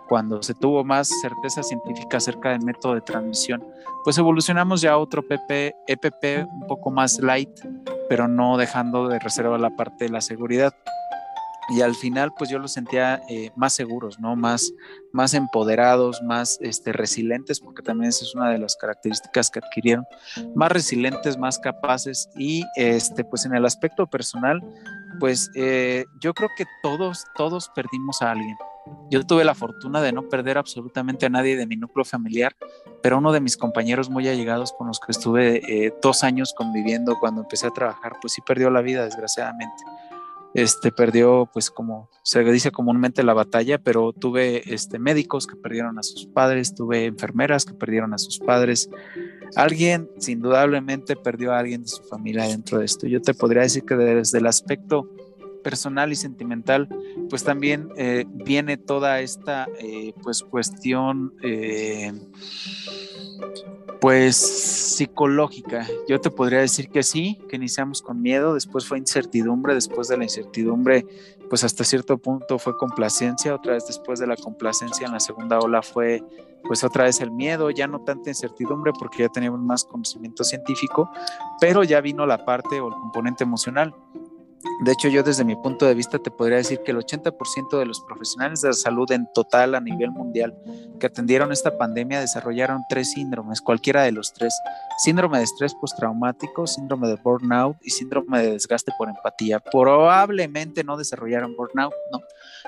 cuando 0.10 0.42
se 0.42 0.56
tuvo 0.56 0.84
más 0.84 1.08
certeza 1.22 1.62
científica 1.62 2.18
acerca 2.18 2.50
del 2.50 2.62
método 2.62 2.96
de 2.96 3.02
transmisión, 3.02 3.64
pues 4.04 4.18
evolucionamos 4.18 4.82
ya 4.82 4.94
a 4.94 4.98
otro 4.98 5.22
PP, 5.22 5.76
EPP 5.88 6.48
un 6.52 6.68
poco 6.68 6.90
más 6.90 7.20
light, 7.20 7.52
pero 8.10 8.28
no 8.28 8.58
dejando 8.58 9.08
de 9.08 9.20
reservar 9.20 9.60
la 9.60 9.70
parte 9.70 10.06
de 10.06 10.10
la 10.10 10.22
seguridad. 10.22 10.74
Y 11.70 11.82
al 11.82 11.96
final, 11.96 12.34
pues 12.38 12.50
yo 12.50 12.60
los 12.60 12.74
sentía 12.74 13.22
eh, 13.30 13.52
más 13.56 13.74
seguros, 13.74 14.20
¿no? 14.20 14.36
Más, 14.36 14.74
más 15.12 15.34
empoderados, 15.34 16.22
más 16.24 16.58
este, 16.62 16.94
resilientes, 16.94 17.60
porque 17.60 17.82
también 17.82 18.10
esa 18.10 18.26
es 18.26 18.34
una 18.34 18.50
de 18.50 18.58
las 18.58 18.76
características 18.76 19.52
que 19.52 19.60
adquirieron, 19.60 20.06
más 20.56 20.72
resilientes, 20.72 21.38
más 21.38 21.60
capaces. 21.60 22.30
Y 22.38 22.64
este, 22.76 23.24
pues 23.24 23.46
en 23.46 23.56
el 23.56 23.66
aspecto 23.66 24.08
personal, 24.08 24.62
pues 25.20 25.52
eh, 25.56 26.06
yo 26.22 26.34
creo 26.34 26.50
que 26.58 26.66
todos, 26.82 27.26
todos 27.36 27.70
perdimos 27.76 28.22
a 28.22 28.32
alguien. 28.32 28.58
Yo 29.12 29.26
tuve 29.26 29.44
la 29.44 29.56
fortuna 29.56 30.02
de 30.02 30.12
no 30.12 30.28
perder 30.30 30.58
absolutamente 30.58 31.26
a 31.26 31.30
nadie 31.30 31.56
de 31.56 31.68
mi 31.68 31.76
núcleo 31.76 32.06
familiar, 32.06 32.56
pero 33.02 33.18
uno 33.18 33.32
de 33.32 33.40
mis 33.40 33.58
compañeros 33.58 34.10
muy 34.10 34.28
allegados 34.28 34.74
con 34.74 34.88
los 34.88 35.00
que 35.00 35.12
estuve 35.12 35.62
eh, 35.68 35.94
dos 36.02 36.24
años 36.24 36.54
conviviendo 36.56 37.18
cuando 37.20 37.42
empecé 37.42 37.68
a 37.68 37.72
trabajar, 37.72 38.18
pues 38.22 38.34
sí 38.34 38.42
perdió 38.42 38.70
la 38.70 38.82
vida, 38.82 39.06
desgraciadamente. 39.06 39.84
Este 40.54 40.92
perdió, 40.92 41.48
pues 41.54 41.70
como 41.70 42.10
se 42.24 42.44
dice 42.44 42.72
comúnmente 42.72 43.24
la 43.24 43.34
batalla, 43.34 43.78
pero 43.78 44.14
tuve 44.14 44.74
este, 44.74 44.98
médicos 44.98 45.46
que 45.46 45.56
perdieron 45.56 46.00
a 46.00 46.04
sus 46.04 46.26
padres, 46.26 46.74
tuve 46.74 47.06
enfermeras 47.06 47.66
que 47.66 47.74
perdieron 47.74 48.14
a 48.14 48.18
sus 48.18 48.40
padres. 48.40 48.90
Alguien, 49.56 50.10
indudablemente, 50.28 51.16
perdió 51.16 51.54
a 51.54 51.60
alguien 51.60 51.84
de 51.84 51.88
su 51.88 52.04
familia 52.04 52.46
dentro 52.46 52.80
de 52.80 52.86
esto. 52.86 53.08
Yo 53.08 53.22
te 53.22 53.34
podría 53.34 53.64
decir 53.64 53.84
que 53.84 53.96
desde 53.96 54.40
el 54.40 54.48
aspecto 54.48 55.08
personal 55.64 56.12
y 56.12 56.16
sentimental, 56.16 56.88
pues 57.30 57.44
también 57.44 57.90
eh, 57.98 58.26
viene 58.28 58.78
toda 58.78 59.20
esta 59.22 59.68
eh, 59.80 60.14
pues 60.24 60.42
cuestión 60.42 61.34
eh, 61.44 62.12
pues 64.00 64.36
psicológica. 64.36 65.86
Yo 66.08 66.22
te 66.22 66.32
podría 66.32 66.60
decir 66.60 66.90
que 66.90 67.04
sí, 67.04 67.40
que 67.50 67.58
iniciamos 67.58 68.02
con 68.02 68.22
miedo, 68.22 68.54
después 68.54 68.86
fue 68.86 68.98
incertidumbre, 68.98 69.74
después 69.74 70.08
de 70.08 70.18
la 70.18 70.24
incertidumbre, 70.24 71.06
pues 71.50 71.64
hasta 71.64 71.84
cierto 71.84 72.18
punto 72.18 72.60
fue 72.60 72.78
complacencia, 72.78 73.54
otra 73.54 73.74
vez 73.74 73.88
después 73.88 74.20
de 74.20 74.28
la 74.28 74.36
complacencia 74.36 75.06
en 75.06 75.14
la 75.14 75.20
segunda 75.20 75.60
ola 75.60 75.82
fue 75.82 76.24
pues 76.64 76.84
otra 76.84 77.06
vez 77.06 77.22
el 77.22 77.32
miedo, 77.32 77.70
ya 77.72 77.88
no 77.88 78.02
tanta 78.02 78.30
incertidumbre 78.30 78.92
porque 78.98 79.24
ya 79.24 79.30
teníamos 79.30 79.62
más 79.62 79.84
conocimiento 79.86 80.44
científico, 80.44 81.10
pero 81.60 81.84
ya 81.84 82.02
vino 82.02 82.26
la 82.26 82.44
parte 82.46 82.80
o 82.80 82.90
el 82.90 82.94
componente 82.94 83.44
emocional. 83.44 83.96
De 84.82 84.92
hecho, 84.92 85.08
yo 85.08 85.24
desde 85.24 85.44
mi 85.44 85.56
punto 85.56 85.86
de 85.86 85.94
vista 85.94 86.20
te 86.20 86.32
podría 86.32 86.58
decir 86.58 86.82
que 86.84 86.92
el 86.92 86.98
80% 86.98 87.80
de 87.80 87.86
los 87.86 88.02
profesionales 88.02 88.62
de 88.62 88.70
la 88.70 88.74
salud 88.74 89.10
en 89.12 89.28
total 89.34 89.76
a 89.76 89.82
nivel 89.82 90.12
mundial 90.12 90.56
que 91.00 91.08
atendieron 91.08 91.52
esta 91.52 91.78
pandemia 91.78 92.20
desarrollaron 92.20 92.82
tres 92.90 93.12
síndromes, 93.12 93.62
cualquiera 93.62 94.04
de 94.04 94.12
los 94.12 94.34
tres. 94.34 94.54
Síndrome 94.98 95.38
de 95.38 95.46
estrés 95.46 95.74
postraumático, 95.76 96.68
síndrome 96.68 97.08
de 97.08 97.16
burnout 97.16 97.78
y 97.82 97.90
síndrome 97.90 98.42
de 98.42 98.52
desgaste 98.52 98.92
por 98.98 99.10
empatía. 99.10 99.60
Probablemente 99.60 100.84
no 100.84 100.98
desarrollaron 100.98 101.56
burnout, 101.56 101.94
¿no? 102.12 102.20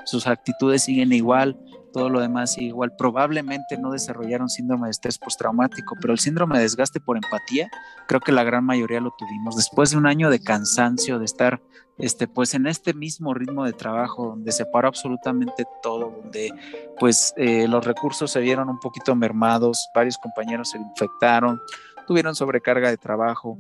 Sus 0.05 0.27
actitudes 0.27 0.83
siguen 0.83 1.12
igual, 1.12 1.57
todo 1.91 2.10
lo 2.10 2.19
demás 2.19 2.57
igual. 2.57 2.95
Probablemente 2.98 3.77
no 3.77 3.91
desarrollaron 3.91 4.50
síndrome 4.50 4.88
de 4.88 4.91
estrés 4.91 5.17
postraumático, 5.17 5.95
pero 6.00 6.13
el 6.13 6.19
síndrome 6.19 6.57
de 6.57 6.63
desgaste 6.63 7.00
por 7.00 7.17
empatía, 7.17 7.69
creo 8.07 8.19
que 8.19 8.31
la 8.31 8.43
gran 8.43 8.65
mayoría 8.65 9.00
lo 9.00 9.13
tuvimos. 9.17 9.55
Después 9.55 9.91
de 9.91 9.98
un 9.98 10.07
año 10.07 10.29
de 10.29 10.41
cansancio, 10.41 11.19
de 11.19 11.25
estar 11.25 11.62
este, 11.98 12.27
pues 12.27 12.53
en 12.53 12.65
este 12.67 12.93
mismo 12.93 13.33
ritmo 13.33 13.65
de 13.65 13.74
trabajo, 13.74 14.27
donde 14.27 14.51
se 14.51 14.65
paró 14.65 14.88
absolutamente 14.88 15.65
todo, 15.83 16.21
donde 16.21 16.51
pues 17.00 17.33
eh, 17.38 17.67
los 17.67 17.86
recursos 17.86 18.31
se 18.31 18.39
vieron 18.39 18.69
un 18.69 18.79
poquito 18.79 19.15
mermados, 19.15 19.88
varios 19.93 20.17
compañeros 20.17 20.71
se 20.71 20.79
infectaron, 20.79 21.62
tuvieron 22.07 22.33
sobrecarga 22.33 22.89
de 22.89 22.98
trabajo, 22.98 23.60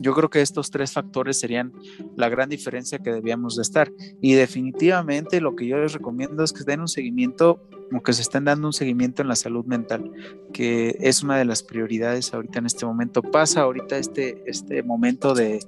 yo 0.00 0.14
creo 0.14 0.30
que 0.30 0.40
estos 0.40 0.70
tres 0.70 0.92
factores 0.92 1.38
serían 1.38 1.72
la 2.16 2.28
gran 2.28 2.48
diferencia 2.48 2.98
que 2.98 3.12
debíamos 3.12 3.56
de 3.56 3.62
estar. 3.62 3.92
Y 4.20 4.34
definitivamente 4.34 5.40
lo 5.40 5.56
que 5.56 5.66
yo 5.66 5.78
les 5.78 5.92
recomiendo 5.92 6.44
es 6.44 6.52
que 6.52 6.64
den 6.64 6.80
un 6.80 6.88
seguimiento 6.88 7.60
o 7.92 8.02
que 8.02 8.12
se 8.12 8.22
estén 8.22 8.44
dando 8.44 8.68
un 8.68 8.72
seguimiento 8.72 9.22
en 9.22 9.28
la 9.28 9.36
salud 9.36 9.64
mental, 9.64 10.12
que 10.52 10.96
es 11.00 11.22
una 11.22 11.36
de 11.36 11.44
las 11.44 11.62
prioridades 11.62 12.34
ahorita 12.34 12.58
en 12.58 12.66
este 12.66 12.86
momento. 12.86 13.22
Pasa 13.22 13.62
ahorita 13.62 13.96
este, 13.96 14.42
este 14.46 14.82
momento 14.82 15.34
de, 15.34 15.60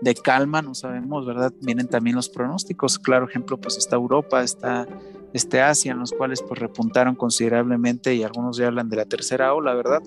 de 0.00 0.14
calma, 0.14 0.62
no 0.62 0.74
sabemos, 0.74 1.26
¿verdad? 1.26 1.52
Vienen 1.60 1.88
también 1.88 2.16
los 2.16 2.28
pronósticos. 2.28 2.98
Claro 2.98 3.26
ejemplo, 3.28 3.58
pues 3.58 3.76
está 3.76 3.96
Europa, 3.96 4.42
está 4.42 4.86
este 5.32 5.60
Asia, 5.60 5.92
en 5.92 5.98
los 5.98 6.12
cuales 6.12 6.42
pues 6.42 6.58
repuntaron 6.58 7.14
considerablemente 7.14 8.14
y 8.14 8.22
algunos 8.22 8.56
ya 8.56 8.66
hablan 8.66 8.88
de 8.88 8.96
la 8.96 9.04
tercera 9.04 9.52
ola, 9.54 9.74
¿verdad? 9.74 10.02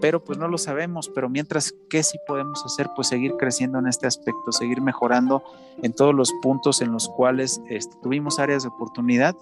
Pero 0.00 0.22
pues 0.22 0.38
no 0.38 0.46
lo 0.48 0.58
sabemos, 0.58 1.08
pero 1.08 1.28
mientras, 1.28 1.74
¿qué 1.88 2.02
sí 2.02 2.18
podemos 2.26 2.64
hacer? 2.64 2.88
Pues 2.94 3.08
seguir 3.08 3.32
creciendo 3.38 3.78
en 3.78 3.86
este 3.86 4.06
aspecto, 4.06 4.52
seguir 4.52 4.80
mejorando 4.80 5.42
en 5.82 5.92
todos 5.92 6.14
los 6.14 6.32
puntos 6.42 6.82
en 6.82 6.92
los 6.92 7.08
cuales 7.08 7.60
este, 7.68 7.96
tuvimos 8.02 8.38
áreas 8.38 8.62
de 8.62 8.68
oportunidad 8.68 9.34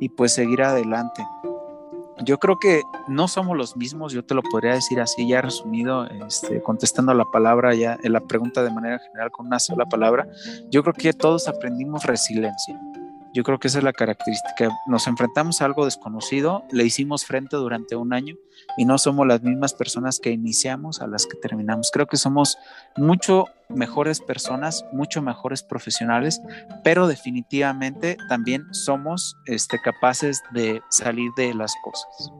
y 0.00 0.08
pues 0.08 0.32
seguir 0.32 0.62
adelante. 0.62 1.26
Yo 2.24 2.38
creo 2.38 2.58
que 2.58 2.82
no 3.08 3.26
somos 3.26 3.56
los 3.56 3.76
mismos, 3.76 4.12
yo 4.12 4.24
te 4.24 4.34
lo 4.34 4.42
podría 4.42 4.74
decir 4.74 5.00
así, 5.00 5.26
ya 5.26 5.42
resumido, 5.42 6.06
este, 6.06 6.62
contestando 6.62 7.12
la 7.12 7.24
palabra, 7.24 7.74
ya 7.74 7.98
en 8.02 8.12
la 8.12 8.20
pregunta 8.20 8.62
de 8.62 8.70
manera 8.70 9.00
general 9.00 9.30
con 9.32 9.46
una 9.46 9.58
sola 9.58 9.84
palabra. 9.86 10.28
Yo 10.70 10.82
creo 10.82 10.94
que 10.94 11.12
todos 11.12 11.48
aprendimos 11.48 12.04
resiliencia 12.04 12.80
yo 13.34 13.42
creo 13.42 13.58
que 13.58 13.66
esa 13.66 13.78
es 13.78 13.84
la 13.84 13.92
característica. 13.92 14.70
Nos 14.86 15.08
enfrentamos 15.08 15.60
a 15.60 15.64
algo 15.64 15.84
desconocido, 15.84 16.64
le 16.70 16.84
hicimos 16.84 17.24
frente 17.26 17.56
durante 17.56 17.96
un 17.96 18.12
año 18.12 18.36
y 18.76 18.84
no 18.84 18.96
somos 18.96 19.26
las 19.26 19.42
mismas 19.42 19.74
personas 19.74 20.20
que 20.20 20.30
iniciamos 20.30 21.00
a 21.00 21.08
las 21.08 21.26
que 21.26 21.36
terminamos. 21.36 21.90
Creo 21.92 22.06
que 22.06 22.16
somos 22.16 22.56
mucho 22.96 23.46
mejores 23.68 24.20
personas, 24.20 24.84
mucho 24.92 25.20
mejores 25.20 25.64
profesionales, 25.64 26.40
pero 26.84 27.08
definitivamente 27.08 28.16
también 28.28 28.72
somos 28.72 29.36
este, 29.46 29.78
capaces 29.80 30.40
de 30.52 30.80
salir 30.90 31.32
de 31.36 31.54
las 31.54 31.74
cosas 31.82 32.32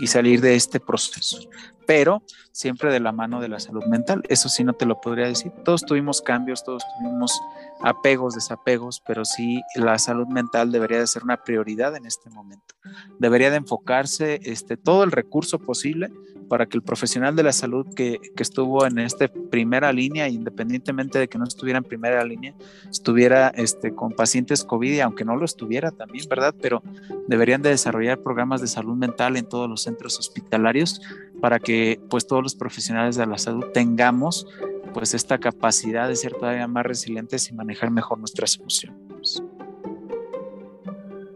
y 0.00 0.06
salir 0.06 0.42
de 0.42 0.54
este 0.54 0.80
proceso 0.80 1.48
pero 1.90 2.22
siempre 2.52 2.92
de 2.92 3.00
la 3.00 3.10
mano 3.10 3.40
de 3.40 3.48
la 3.48 3.58
salud 3.58 3.84
mental. 3.86 4.22
Eso 4.28 4.48
sí 4.48 4.62
no 4.62 4.74
te 4.74 4.86
lo 4.86 5.00
podría 5.00 5.26
decir. 5.26 5.50
Todos 5.64 5.84
tuvimos 5.84 6.22
cambios, 6.22 6.62
todos 6.62 6.84
tuvimos 6.96 7.36
apegos, 7.80 8.36
desapegos, 8.36 9.02
pero 9.04 9.24
sí 9.24 9.60
la 9.74 9.98
salud 9.98 10.28
mental 10.28 10.70
debería 10.70 11.00
de 11.00 11.08
ser 11.08 11.24
una 11.24 11.42
prioridad 11.42 11.96
en 11.96 12.06
este 12.06 12.30
momento. 12.30 12.76
Debería 13.18 13.50
de 13.50 13.56
enfocarse 13.56 14.38
este, 14.44 14.76
todo 14.76 15.02
el 15.02 15.10
recurso 15.10 15.58
posible 15.58 16.12
para 16.48 16.66
que 16.66 16.76
el 16.76 16.82
profesional 16.82 17.36
de 17.36 17.44
la 17.44 17.52
salud 17.52 17.86
que, 17.94 18.18
que, 18.36 18.42
estuvo 18.42 18.84
en 18.84 18.98
esta 18.98 19.28
primera 19.28 19.92
línea, 19.92 20.28
independientemente 20.28 21.20
de 21.20 21.28
que 21.28 21.38
no 21.38 21.44
estuviera 21.44 21.78
en 21.78 21.84
primera 21.84 22.24
línea, 22.24 22.54
estuviera 22.90 23.48
este, 23.50 23.94
con 23.94 24.12
pacientes 24.12 24.64
COVID, 24.64 24.98
aunque 25.00 25.24
no 25.24 25.36
lo 25.36 25.44
estuviera 25.44 25.92
también, 25.92 26.26
¿verdad? 26.28 26.52
Pero 26.60 26.82
deberían 27.28 27.62
de 27.62 27.70
desarrollar 27.70 28.24
programas 28.24 28.60
de 28.60 28.66
salud 28.66 28.96
mental 28.96 29.36
en 29.36 29.48
todos 29.48 29.70
los 29.70 29.82
centros 29.82 30.18
hospitalarios 30.18 31.00
para 31.40 31.58
que 31.58 32.00
pues 32.08 32.26
todos 32.26 32.42
los 32.42 32.54
profesionales 32.54 33.16
de 33.16 33.26
la 33.26 33.38
salud 33.38 33.66
tengamos 33.72 34.46
pues 34.92 35.14
esta 35.14 35.38
capacidad 35.38 36.08
de 36.08 36.16
ser 36.16 36.34
todavía 36.34 36.66
más 36.66 36.84
resilientes 36.84 37.48
y 37.48 37.54
manejar 37.54 37.90
mejor 37.90 38.18
nuestras 38.18 38.58
emociones. 38.58 39.42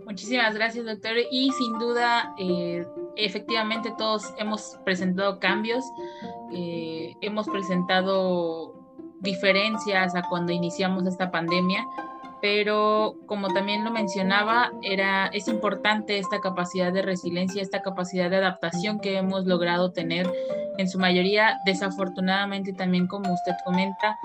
Muchísimas 0.06 0.54
gracias, 0.54 0.86
doctor. 0.86 1.16
Y 1.30 1.50
sin 1.52 1.78
duda, 1.78 2.34
eh, 2.38 2.86
efectivamente 3.16 3.92
todos 3.98 4.32
hemos 4.38 4.78
presentado 4.84 5.40
cambios, 5.40 5.84
eh, 6.52 7.14
hemos 7.20 7.48
presentado 7.48 8.74
diferencias 9.20 10.14
a 10.14 10.22
cuando 10.22 10.52
iniciamos 10.52 11.06
esta 11.06 11.30
pandemia, 11.30 11.84
pero 12.44 13.16
como 13.24 13.54
también 13.54 13.84
lo 13.84 13.90
mencionaba, 13.90 14.70
era, 14.82 15.28
es 15.28 15.48
importante 15.48 16.18
esta 16.18 16.40
capacidad 16.40 16.92
de 16.92 17.00
resiliencia, 17.00 17.62
esta 17.62 17.80
capacidad 17.80 18.28
de 18.28 18.36
adaptación 18.36 19.00
que 19.00 19.16
hemos 19.16 19.46
logrado 19.46 19.92
tener 19.92 20.30
en 20.76 20.86
su 20.86 20.98
mayoría. 20.98 21.56
Desafortunadamente 21.64 22.74
también, 22.74 23.06
como 23.06 23.32
usted 23.32 23.54
comenta, 23.64 24.18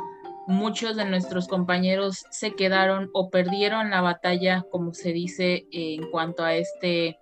muchos 0.48 0.98
de 0.98 1.06
nuestros 1.06 1.48
compañeros 1.48 2.26
se 2.30 2.56
quedaron 2.56 3.10
o 3.14 3.30
perdieron 3.30 3.90
la 3.90 4.02
batalla, 4.02 4.66
como 4.70 4.94
se 4.94 5.14
dice, 5.14 5.68
en 5.72 6.12
cuanto 6.12 6.44
a 6.44 6.56
este, 6.56 7.20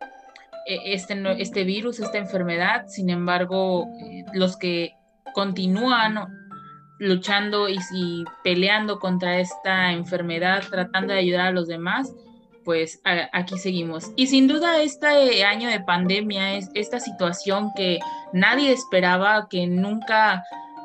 e, 0.65 0.93
este, 0.93 1.15
este 1.39 1.63
virus, 1.63 1.99
esta 1.99 2.17
enfermedad. 2.17 2.87
Sin 2.87 3.11
embargo, 3.11 3.85
eh, 4.01 4.25
los 4.33 4.57
que 4.57 4.95
continúan 5.35 6.46
luchando 6.99 7.69
y, 7.69 8.25
peleando 8.43 8.99
contra 8.99 9.39
esta 9.39 9.91
enfermedad, 9.93 10.63
tratando 10.69 11.13
de 11.13 11.19
ayudar 11.19 11.47
a 11.47 11.51
los 11.51 11.67
demás, 11.67 12.13
pues 12.63 13.01
aquí 13.31 13.57
seguimos. 13.57 14.11
Y 14.15 14.27
sin 14.27 14.47
duda 14.47 14.81
este 14.81 15.45
año 15.45 15.69
de 15.69 15.79
pandemia, 15.79 16.55
es 16.55 16.69
esta 16.73 16.99
situación 16.99 17.71
que 17.75 17.99
nadie 18.33 18.71
esperaba, 18.71 19.47
que 19.49 19.67
nunca 19.67 20.43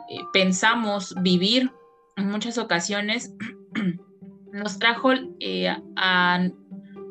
eh, 0.09 0.19
pensamos 0.33 1.14
vivir 1.23 1.73
en 2.16 2.31
muchas 2.31 2.59
ocasiones, 2.59 3.35
nos 4.52 4.78
trajo 4.78 5.12
eh, 5.40 5.75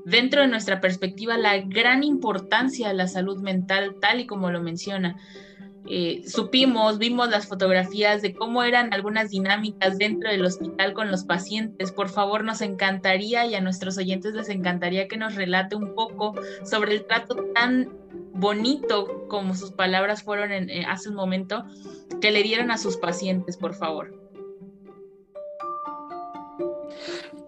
dentro 0.05 0.41
de 0.41 0.47
nuestra 0.47 0.79
perspectiva 0.79 1.37
la 1.37 1.57
gran 1.57 2.03
importancia 2.03 2.89
de 2.89 2.93
la 2.93 3.07
salud 3.07 3.41
mental, 3.41 3.95
tal 3.99 4.19
y 4.19 4.27
como 4.27 4.51
lo 4.51 4.61
menciona. 4.61 5.17
Eh, 5.87 6.23
supimos, 6.27 6.99
vimos 6.99 7.29
las 7.29 7.47
fotografías 7.47 8.21
de 8.21 8.33
cómo 8.33 8.63
eran 8.63 8.93
algunas 8.93 9.29
dinámicas 9.29 9.97
dentro 9.97 10.29
del 10.29 10.45
hospital 10.45 10.93
con 10.93 11.09
los 11.09 11.23
pacientes. 11.23 11.91
Por 11.91 12.09
favor, 12.09 12.43
nos 12.43 12.61
encantaría 12.61 13.45
y 13.45 13.55
a 13.55 13.61
nuestros 13.61 13.97
oyentes 13.97 14.33
les 14.33 14.49
encantaría 14.49 15.07
que 15.07 15.17
nos 15.17 15.35
relate 15.35 15.75
un 15.75 15.95
poco 15.95 16.35
sobre 16.63 16.93
el 16.93 17.05
trato 17.05 17.35
tan 17.55 17.89
bonito 18.33 19.27
como 19.27 19.55
sus 19.55 19.71
palabras 19.71 20.23
fueron 20.23 20.51
en, 20.51 20.69
eh, 20.69 20.85
hace 20.87 21.09
un 21.09 21.15
momento 21.15 21.65
que 22.21 22.31
le 22.31 22.43
dieron 22.43 22.71
a 22.71 22.77
sus 22.77 22.97
pacientes, 22.97 23.57
por 23.57 23.73
favor. 23.73 24.13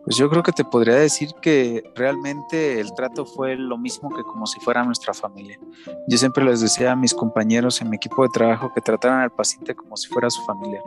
Pues 0.06 0.18
yo 0.18 0.30
creo 0.30 0.44
que 0.44 0.52
te 0.52 0.66
podría 0.66 0.96
decir 0.96 1.30
que 1.42 1.82
realmente 1.96 2.82
el 2.82 2.94
trato 2.94 3.26
fue 3.26 3.56
lo 3.56 3.78
mismo 3.78 4.14
que 4.14 4.24
como 4.24 4.46
si 4.46 4.60
fuera 4.60 4.84
nuestra 4.84 5.14
familia. 5.14 5.58
Yo 6.10 6.18
siempre 6.18 6.44
les 6.44 6.60
decía 6.60 6.92
a 6.92 6.96
mis 6.96 7.14
compañeros 7.14 7.82
en 7.82 7.90
mi 7.90 7.96
equipo 7.96 8.24
de 8.24 8.30
trabajo 8.34 8.72
que 8.74 8.82
trataran 8.82 9.22
al 9.22 9.32
paciente 9.32 9.74
como 9.74 9.96
si 9.96 10.10
fuera 10.10 10.30
su 10.30 10.44
familia, 10.44 10.82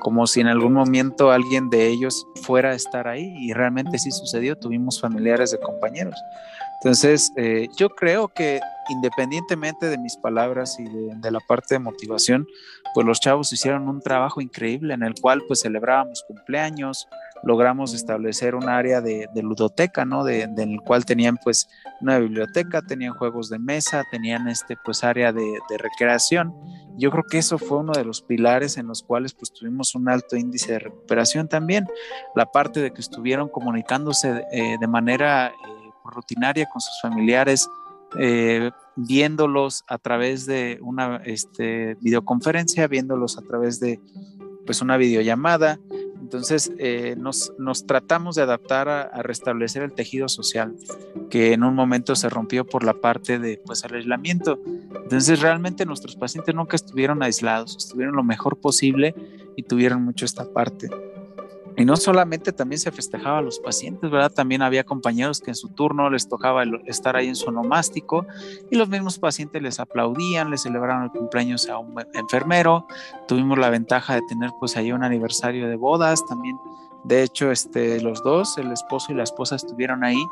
como 0.00 0.26
si 0.26 0.40
en 0.40 0.48
algún 0.48 0.74
momento 0.74 1.30
alguien 1.30 1.70
de 1.70 1.88
ellos 1.88 2.26
fuera 2.42 2.70
a 2.70 2.74
estar 2.74 3.08
ahí 3.08 3.34
y 3.38 3.54
realmente 3.54 3.98
sí 3.98 4.10
sucedió, 4.10 4.54
tuvimos 4.54 5.00
familiares 5.00 5.52
de 5.52 5.58
compañeros. 5.58 6.16
Entonces, 6.82 7.32
eh, 7.36 7.68
yo 7.78 7.88
creo 7.90 8.28
que 8.28 8.60
independientemente 8.90 9.86
de 9.86 9.96
mis 9.96 10.16
palabras 10.16 10.78
y 10.78 10.84
de, 10.84 11.14
de, 11.14 11.30
la 11.30 11.40
parte 11.48 11.76
de 11.76 11.78
motivación, 11.78 12.46
pues 12.92 13.06
los 13.06 13.20
chavos 13.20 13.52
hicieron 13.52 13.88
un 13.88 14.02
trabajo 14.02 14.40
increíble 14.40 14.92
en 14.92 15.04
el 15.04 15.14
cual 15.14 15.40
pues 15.46 15.62
celebrábamos 15.62 16.24
cumpleaños, 16.26 17.08
logramos 17.44 17.94
establecer 17.94 18.54
un 18.54 18.68
área 18.68 19.00
de, 19.00 19.28
ludoteca, 19.42 20.04
¿no? 20.04 20.24
De, 20.24 20.42
el 20.42 20.80
cual 20.80 21.04
tenían 21.04 21.38
pues 21.42 21.68
una 22.00 22.18
biblioteca, 22.18 22.82
tenían 22.82 23.14
juegos 23.14 23.48
de 23.48 23.58
mesa, 23.58 24.04
tenían 24.10 24.48
este 24.48 24.76
pues 24.84 25.04
área 25.04 25.32
de, 25.32 25.58
recreación. 25.78 26.54
Yo 26.96 27.10
creo 27.10 27.24
que 27.24 27.38
eso 27.38 27.58
fue 27.58 27.78
uno 27.78 27.92
de 27.92 28.04
los 28.04 28.22
pilares 28.22 28.76
en 28.76 28.86
los 28.86 29.02
cuales 29.02 29.32
pues 29.34 29.52
tuvimos 29.52 29.94
un 29.94 30.08
alto 30.08 30.36
índice 30.36 30.72
de 30.72 30.78
recuperación 30.80 31.48
también. 31.48 31.86
La 32.34 32.46
parte 32.46 32.80
de 32.80 32.92
que 32.92 33.00
estuvieron 33.00 33.48
comunicándose 33.48 34.32
de 34.32 34.44
eh, 34.52 34.86
manera 34.86 35.48
eh, 35.48 35.52
rutinaria 36.04 36.66
con 36.66 36.80
sus 36.80 37.00
familiares, 37.00 37.68
eh, 38.18 38.70
viéndolos 38.94 39.84
a 39.88 39.96
través 39.98 40.44
de 40.44 40.78
una 40.82 41.22
este, 41.24 41.96
videoconferencia, 42.00 42.86
viéndolos 42.86 43.38
a 43.38 43.42
través 43.42 43.80
de 43.80 44.00
pues 44.64 44.82
una 44.82 44.96
videollamada, 44.96 45.78
entonces, 46.32 46.72
eh, 46.78 47.14
nos, 47.18 47.52
tratamos 47.86 48.36
de 48.36 48.42
adaptar 48.42 48.88
a, 48.88 49.22
restablecer 49.22 49.82
el 49.82 49.92
tejido 49.92 50.30
social, 50.30 50.74
que 51.28 51.52
en 51.52 51.62
un 51.62 51.74
momento 51.74 52.16
se 52.16 52.30
rompió 52.30 52.64
por 52.64 52.84
la 52.84 52.94
parte 52.94 53.38
de 53.38 53.60
pues, 53.66 53.84
el 53.84 53.96
aislamiento. 53.96 54.58
Entonces, 55.02 55.40
realmente 55.40 55.84
nuestros 55.84 56.16
pacientes 56.16 56.54
nunca 56.54 56.76
estuvieron 56.76 57.22
aislados, 57.22 57.76
estuvieron 57.76 58.16
lo 58.16 58.24
mejor 58.24 58.58
posible 58.58 59.14
y 59.56 59.64
tuvieron 59.64 60.02
mucho 60.04 60.24
esta 60.24 60.50
parte. 60.50 60.88
Y 61.76 61.84
no 61.84 61.96
solamente 61.96 62.52
también 62.52 62.78
se 62.78 62.92
festejaba 62.92 63.38
a 63.38 63.42
los 63.42 63.58
pacientes, 63.58 64.10
¿verdad? 64.10 64.30
También 64.30 64.62
había 64.62 64.84
compañeros 64.84 65.40
que 65.40 65.50
en 65.50 65.54
su 65.54 65.68
turno 65.68 66.10
les 66.10 66.28
tocaba 66.28 66.64
estar 66.86 67.16
ahí 67.16 67.28
en 67.28 67.36
su 67.36 67.48
onomástico 67.48 68.26
y 68.70 68.76
los 68.76 68.88
mismos 68.88 69.18
pacientes 69.18 69.62
les 69.62 69.80
aplaudían, 69.80 70.50
les 70.50 70.62
celebraron 70.62 71.04
el 71.04 71.10
cumpleaños 71.10 71.68
a 71.68 71.78
un 71.78 71.94
enfermero. 72.14 72.86
Tuvimos 73.26 73.58
la 73.58 73.70
ventaja 73.70 74.14
de 74.14 74.22
tener 74.22 74.50
pues 74.58 74.76
ahí 74.76 74.92
un 74.92 75.02
aniversario 75.02 75.68
de 75.68 75.76
bodas 75.76 76.24
también. 76.26 76.58
De 77.04 77.24
hecho, 77.24 77.50
este, 77.50 78.00
los 78.00 78.22
dos, 78.22 78.58
el 78.58 78.70
esposo 78.70 79.10
y 79.10 79.16
la 79.16 79.24
esposa 79.24 79.56
estuvieron 79.56 80.04
ahí 80.04 80.22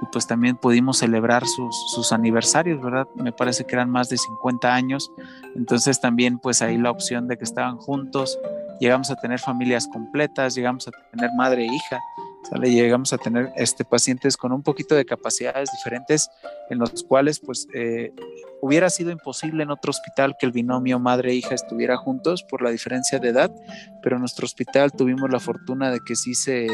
y 0.00 0.06
pues 0.12 0.28
también 0.28 0.56
pudimos 0.56 0.98
celebrar 0.98 1.44
sus, 1.44 1.90
sus 1.90 2.12
aniversarios, 2.12 2.80
¿verdad? 2.80 3.08
Me 3.16 3.32
parece 3.32 3.64
que 3.64 3.74
eran 3.74 3.90
más 3.90 4.08
de 4.08 4.16
50 4.16 4.72
años. 4.72 5.10
Entonces 5.56 6.00
también 6.00 6.38
pues 6.38 6.62
ahí 6.62 6.78
la 6.78 6.92
opción 6.92 7.26
de 7.26 7.36
que 7.36 7.44
estaban 7.44 7.78
juntos 7.78 8.38
llegamos 8.80 9.10
a 9.10 9.16
tener 9.16 9.38
familias 9.38 9.86
completas, 9.86 10.54
llegamos 10.54 10.88
a 10.88 10.90
tener 11.12 11.30
madre 11.36 11.64
e 11.64 11.74
hija, 11.74 12.00
¿sale? 12.48 12.70
llegamos 12.70 13.12
a 13.12 13.18
tener 13.18 13.52
este, 13.56 13.84
pacientes 13.84 14.36
con 14.36 14.52
un 14.52 14.62
poquito 14.62 14.94
de 14.94 15.04
capacidades 15.04 15.70
diferentes 15.70 16.28
en 16.70 16.78
los 16.78 17.04
cuales 17.04 17.38
pues 17.38 17.68
eh, 17.74 18.12
hubiera 18.62 18.90
sido 18.90 19.10
imposible 19.10 19.62
en 19.62 19.70
otro 19.70 19.90
hospital 19.90 20.34
que 20.38 20.46
el 20.46 20.52
binomio 20.52 20.98
madre 20.98 21.32
e 21.32 21.34
hija 21.34 21.54
estuviera 21.54 21.96
juntos 21.96 22.42
por 22.42 22.62
la 22.62 22.70
diferencia 22.70 23.18
de 23.18 23.28
edad, 23.28 23.50
pero 24.02 24.16
en 24.16 24.20
nuestro 24.20 24.46
hospital 24.46 24.92
tuvimos 24.92 25.30
la 25.30 25.40
fortuna 25.40 25.90
de 25.90 26.00
que 26.00 26.16
sí 26.16 26.34
se, 26.34 26.66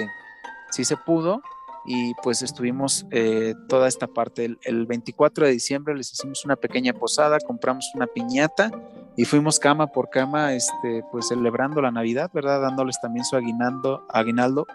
sí 0.70 0.84
se 0.84 0.96
pudo 0.96 1.42
y 1.86 2.14
pues 2.22 2.42
estuvimos 2.42 3.06
eh, 3.10 3.54
toda 3.68 3.88
esta 3.88 4.06
parte. 4.06 4.44
El, 4.44 4.58
el, 4.62 4.86
24 4.86 5.46
de 5.46 5.52
diciembre 5.52 5.94
les 5.96 6.12
hicimos 6.12 6.44
una 6.44 6.56
pequeña 6.56 6.92
posada, 6.92 7.38
compramos 7.40 7.90
una 7.94 8.06
piñata 8.06 8.70
y 9.16 9.24
fuimos 9.24 9.58
cama 9.58 9.86
por 9.86 10.10
cama, 10.10 10.54
este, 10.54 11.02
pues 11.10 11.28
celebrando 11.28 11.80
la 11.80 11.90
Navidad, 11.90 12.30
¿verdad? 12.34 12.60
Dándoles 12.60 13.00
también 13.00 13.24
su 13.24 13.36
aguinaldo, 13.36 14.06
aguinaldo 14.10 14.66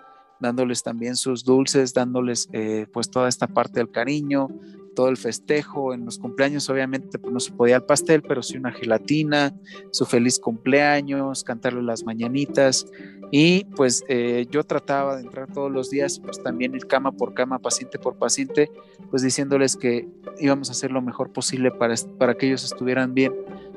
dándoles 0.42 0.84
también 0.84 1.16
sus 1.16 1.46
dulces, 1.46 1.94
dándoles 1.94 2.50
eh, 2.52 2.88
pues 2.92 3.10
toda 3.10 3.30
esta 3.30 3.48
parte 3.48 3.80
del 3.80 3.92
cariño, 3.92 4.50
todo 4.96 5.08
el 5.08 5.18
festejo. 5.18 5.94
En 5.94 6.04
los 6.04 6.18
cumpleaños 6.18 6.70
obviamente 6.70 7.20
pues, 7.20 7.32
no 7.32 7.40
se 7.40 7.52
podía 7.52 7.78
el 7.78 7.84
pastel, 7.84 8.24
pero 8.24 8.42
sí 8.42 8.58
una 8.58 8.74
gelatina, 8.74 9.54
su 9.92 10.06
feliz 10.06 10.40
cumpleaños, 10.40 11.44
cantarle 11.44 11.84
las 11.84 12.04
mañanitas. 12.04 12.88
Y 13.32 13.64
pues 13.76 14.04
eh, 14.10 14.46
yo 14.52 14.64
trataba 14.66 15.16
de 15.16 15.22
entrar 15.22 15.52
todos 15.52 15.72
los 15.72 15.90
días, 15.90 16.20
pues 16.20 16.44
también 16.44 16.76
ir 16.76 16.86
cama 16.86 17.14
por 17.14 17.34
cama, 17.34 17.60
paciente 17.60 17.98
por 17.98 18.16
paciente, 18.16 18.70
pues 19.10 19.22
diciéndoles 19.22 19.78
que 19.78 20.08
íbamos 20.38 20.68
a 20.70 20.74
hacer 20.74 20.92
lo 20.92 21.02
mejor 21.02 21.32
posible 21.32 21.72
para, 21.72 21.96
para 22.18 22.36
que 22.36 22.48
ellos 22.48 22.66
estuvieran 22.66 23.14
bien 23.14 23.34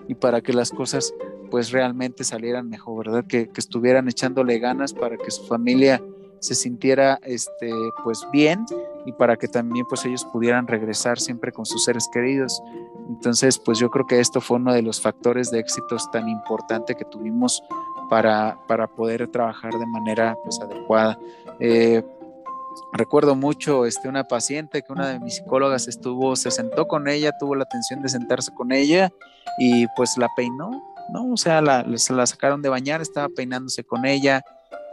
y 0.08 0.16
para 0.16 0.40
que 0.40 0.52
las 0.52 0.70
cosas 0.70 1.14
pues 1.50 1.70
realmente 1.70 2.24
salieran 2.24 2.68
mejor, 2.68 3.06
¿verdad? 3.06 3.24
Que, 3.28 3.48
que 3.48 3.60
estuvieran 3.60 4.08
echándole 4.08 4.58
ganas 4.58 4.92
para 4.92 5.16
que 5.16 5.30
su 5.30 5.46
familia 5.46 6.02
se 6.44 6.54
sintiera 6.54 7.18
este, 7.22 7.70
pues 8.02 8.26
bien 8.30 8.66
y 9.06 9.12
para 9.12 9.36
que 9.36 9.48
también 9.48 9.86
pues 9.88 10.04
ellos 10.04 10.26
pudieran 10.26 10.66
regresar 10.66 11.18
siempre 11.18 11.52
con 11.52 11.64
sus 11.64 11.84
seres 11.84 12.08
queridos. 12.12 12.62
Entonces 13.08 13.58
pues 13.58 13.78
yo 13.78 13.90
creo 13.90 14.06
que 14.06 14.20
esto 14.20 14.40
fue 14.40 14.58
uno 14.58 14.74
de 14.74 14.82
los 14.82 15.00
factores 15.00 15.50
de 15.50 15.60
éxitos 15.60 16.10
tan 16.10 16.28
importante 16.28 16.96
que 16.96 17.04
tuvimos 17.06 17.62
para, 18.08 18.58
para 18.66 18.86
poder 18.86 19.28
trabajar 19.28 19.72
de 19.72 19.86
manera 19.86 20.36
pues 20.42 20.60
adecuada. 20.60 21.18
Eh, 21.60 22.02
recuerdo 22.92 23.34
mucho 23.34 23.86
este, 23.86 24.08
una 24.08 24.24
paciente 24.24 24.82
que 24.82 24.92
una 24.92 25.08
de 25.08 25.20
mis 25.20 25.36
psicólogas 25.36 25.88
estuvo, 25.88 26.36
se 26.36 26.50
sentó 26.50 26.86
con 26.86 27.08
ella, 27.08 27.32
tuvo 27.38 27.54
la 27.54 27.64
atención 27.64 28.02
de 28.02 28.08
sentarse 28.08 28.52
con 28.54 28.72
ella 28.72 29.12
y 29.58 29.86
pues 29.96 30.16
la 30.18 30.28
peinó, 30.36 30.70
¿no? 31.10 31.32
O 31.32 31.36
sea, 31.36 31.60
la, 31.60 31.84
la 31.84 32.26
sacaron 32.26 32.62
de 32.62 32.68
bañar, 32.68 33.00
estaba 33.00 33.28
peinándose 33.28 33.84
con 33.84 34.06
ella, 34.06 34.42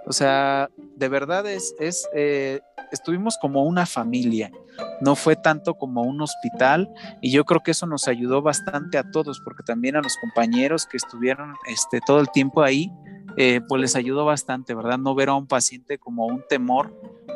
o 0.06 0.14
sea, 0.14 0.70
de 0.96 1.08
verdad 1.10 1.46
es, 1.48 1.76
es 1.80 2.08
eh, 2.14 2.62
estuvimos 2.92 3.38
como 3.42 3.64
una 3.64 3.86
familia, 3.86 4.52
no 5.00 5.16
fue 5.16 5.36
tanto 5.36 5.76
como 5.76 6.02
un 6.04 6.22
hospital 6.22 6.90
y 7.22 7.32
yo 7.32 7.46
creo 7.46 7.62
que 7.62 7.72
eso 7.72 7.86
nos 7.86 8.08
ayudó 8.08 8.42
bastante 8.42 8.98
a 8.98 9.10
todos 9.12 9.40
porque 9.44 9.64
también 9.64 9.96
a 9.96 10.02
los 10.02 10.16
compañeros 10.18 10.86
que 10.86 10.98
estuvieron 10.98 11.56
este, 11.68 12.00
todo 12.06 12.20
el 12.20 12.30
tiempo 12.32 12.64
ahí, 12.64 12.92
eh, 13.38 13.62
pues 13.68 13.82
les 13.82 13.96
ayudó 13.96 14.26
bastante, 14.26 14.74
¿verdad? 14.74 14.98
No 14.98 15.16
ver 15.16 15.30
a 15.30 15.36
un 15.36 15.48
paciente 15.48 15.98
como 15.98 16.26
un 16.26 16.44
temor 16.50 16.94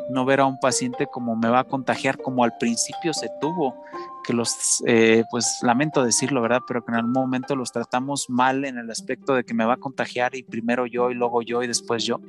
no 0.08 0.24
ver 0.24 0.40
a 0.40 0.46
un 0.46 0.58
paciente 0.58 1.06
como 1.06 1.36
me 1.36 1.48
va 1.48 1.60
a 1.60 1.64
contagiar, 1.64 2.18
como 2.18 2.44
al 2.44 2.56
principio 2.58 3.12
se 3.12 3.28
tuvo, 3.40 3.74
que 4.26 4.32
los, 4.32 4.82
eh, 4.86 5.24
pues 5.30 5.60
lamento 5.62 6.04
decirlo, 6.04 6.42
¿verdad? 6.42 6.60
Pero 6.66 6.84
que 6.84 6.90
en 6.90 6.96
algún 6.96 7.12
momento 7.12 7.54
los 7.54 7.70
tratamos 7.70 8.28
mal 8.28 8.64
en 8.64 8.76
el 8.76 8.90
aspecto 8.90 9.34
de 9.34 9.44
que 9.44 9.54
me 9.54 9.64
va 9.64 9.74
a 9.74 9.76
contagiar 9.78 10.34
y 10.34 10.42
primero 10.42 10.86
yo 10.86 11.10
y 11.10 11.14
luego 11.14 11.42
yo 11.42 11.62
y 11.62 11.68
después 11.68 12.04
yo. 12.04 12.20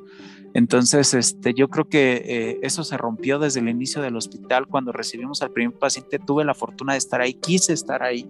Entonces, 0.53 1.13
este, 1.13 1.53
yo 1.53 1.69
creo 1.69 1.89
que 1.89 2.23
eh, 2.25 2.59
eso 2.61 2.83
se 2.83 2.97
rompió 2.97 3.39
desde 3.39 3.59
el 3.59 3.69
inicio 3.69 4.01
del 4.01 4.15
hospital. 4.15 4.67
Cuando 4.67 4.91
recibimos 4.91 5.41
al 5.41 5.51
primer 5.51 5.77
paciente, 5.77 6.19
tuve 6.19 6.45
la 6.45 6.53
fortuna 6.53 6.93
de 6.93 6.99
estar 6.99 7.21
ahí, 7.21 7.33
quise 7.33 7.73
estar 7.73 8.03
ahí 8.03 8.29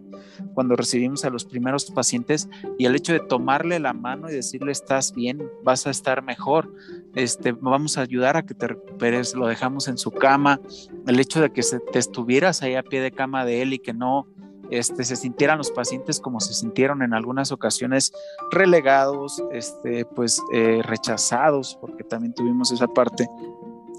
cuando 0.53 0.75
recibimos 0.75 1.25
a 1.25 1.29
los 1.29 1.45
primeros 1.45 1.85
pacientes 1.91 2.49
y 2.77 2.85
el 2.85 2.95
hecho 2.95 3.13
de 3.13 3.19
tomarle 3.19 3.79
la 3.79 3.93
mano 3.93 4.29
y 4.29 4.33
decirle, 4.33 4.71
estás 4.71 5.13
bien, 5.13 5.43
vas 5.63 5.87
a 5.87 5.89
estar 5.89 6.23
mejor, 6.23 6.73
este, 7.15 7.51
vamos 7.51 7.97
a 7.97 8.01
ayudar 8.01 8.37
a 8.37 8.45
que 8.45 8.53
te 8.53 8.67
recuperes, 8.67 9.35
lo 9.35 9.47
dejamos 9.47 9.87
en 9.87 9.97
su 9.97 10.11
cama, 10.11 10.59
el 11.05 11.19
hecho 11.19 11.41
de 11.41 11.51
que 11.51 11.63
se, 11.63 11.79
te 11.79 11.99
estuvieras 11.99 12.61
ahí 12.61 12.75
a 12.75 12.83
pie 12.83 13.01
de 13.01 13.11
cama 13.11 13.45
de 13.45 13.56
y 13.73 13.79
que 13.79 13.93
no 13.93 14.27
este, 14.69 15.03
se 15.03 15.15
sintieran 15.15 15.57
los 15.57 15.71
pacientes 15.71 16.19
como 16.19 16.39
se 16.39 16.53
sintieron 16.53 17.01
en 17.01 17.13
algunas 17.13 17.51
ocasiones 17.51 18.11
relegados, 18.51 19.43
este, 19.51 20.05
pues 20.05 20.41
eh, 20.53 20.81
rechazados, 20.83 21.77
porque 21.79 22.03
también 22.03 22.33
tuvimos 22.33 22.71
esa 22.71 22.87
parte. 22.87 23.29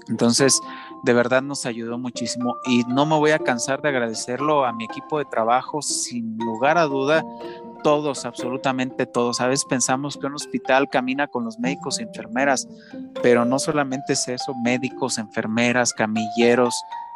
Entonces, 0.09 0.59
de 1.03 1.13
verdad 1.13 1.41
nos 1.41 1.65
ayudó 1.65 1.97
muchísimo 1.97 2.55
y 2.65 2.83
no 2.85 3.05
me 3.05 3.15
voy 3.15 3.31
a 3.31 3.39
cansar 3.39 3.81
de 3.81 3.89
agradecerlo 3.89 4.65
a 4.65 4.73
mi 4.73 4.85
equipo 4.85 5.19
de 5.19 5.25
trabajo, 5.25 5.81
sin 5.81 6.37
lugar 6.37 6.77
a 6.77 6.85
duda, 6.85 7.23
todos, 7.83 8.25
absolutamente 8.25 9.05
todos. 9.05 9.41
A 9.41 9.47
veces 9.47 9.65
pensamos 9.65 10.17
que 10.17 10.27
un 10.27 10.35
hospital 10.35 10.89
camina 10.89 11.27
con 11.27 11.45
los 11.45 11.59
médicos 11.59 11.99
y 11.99 12.03
enfermeras, 12.03 12.67
pero 13.21 13.45
no 13.45 13.59
solamente 13.59 14.13
es 14.13 14.27
eso, 14.27 14.53
médicos, 14.63 15.17
enfermeras, 15.17 15.93
camilleros, 15.93 16.75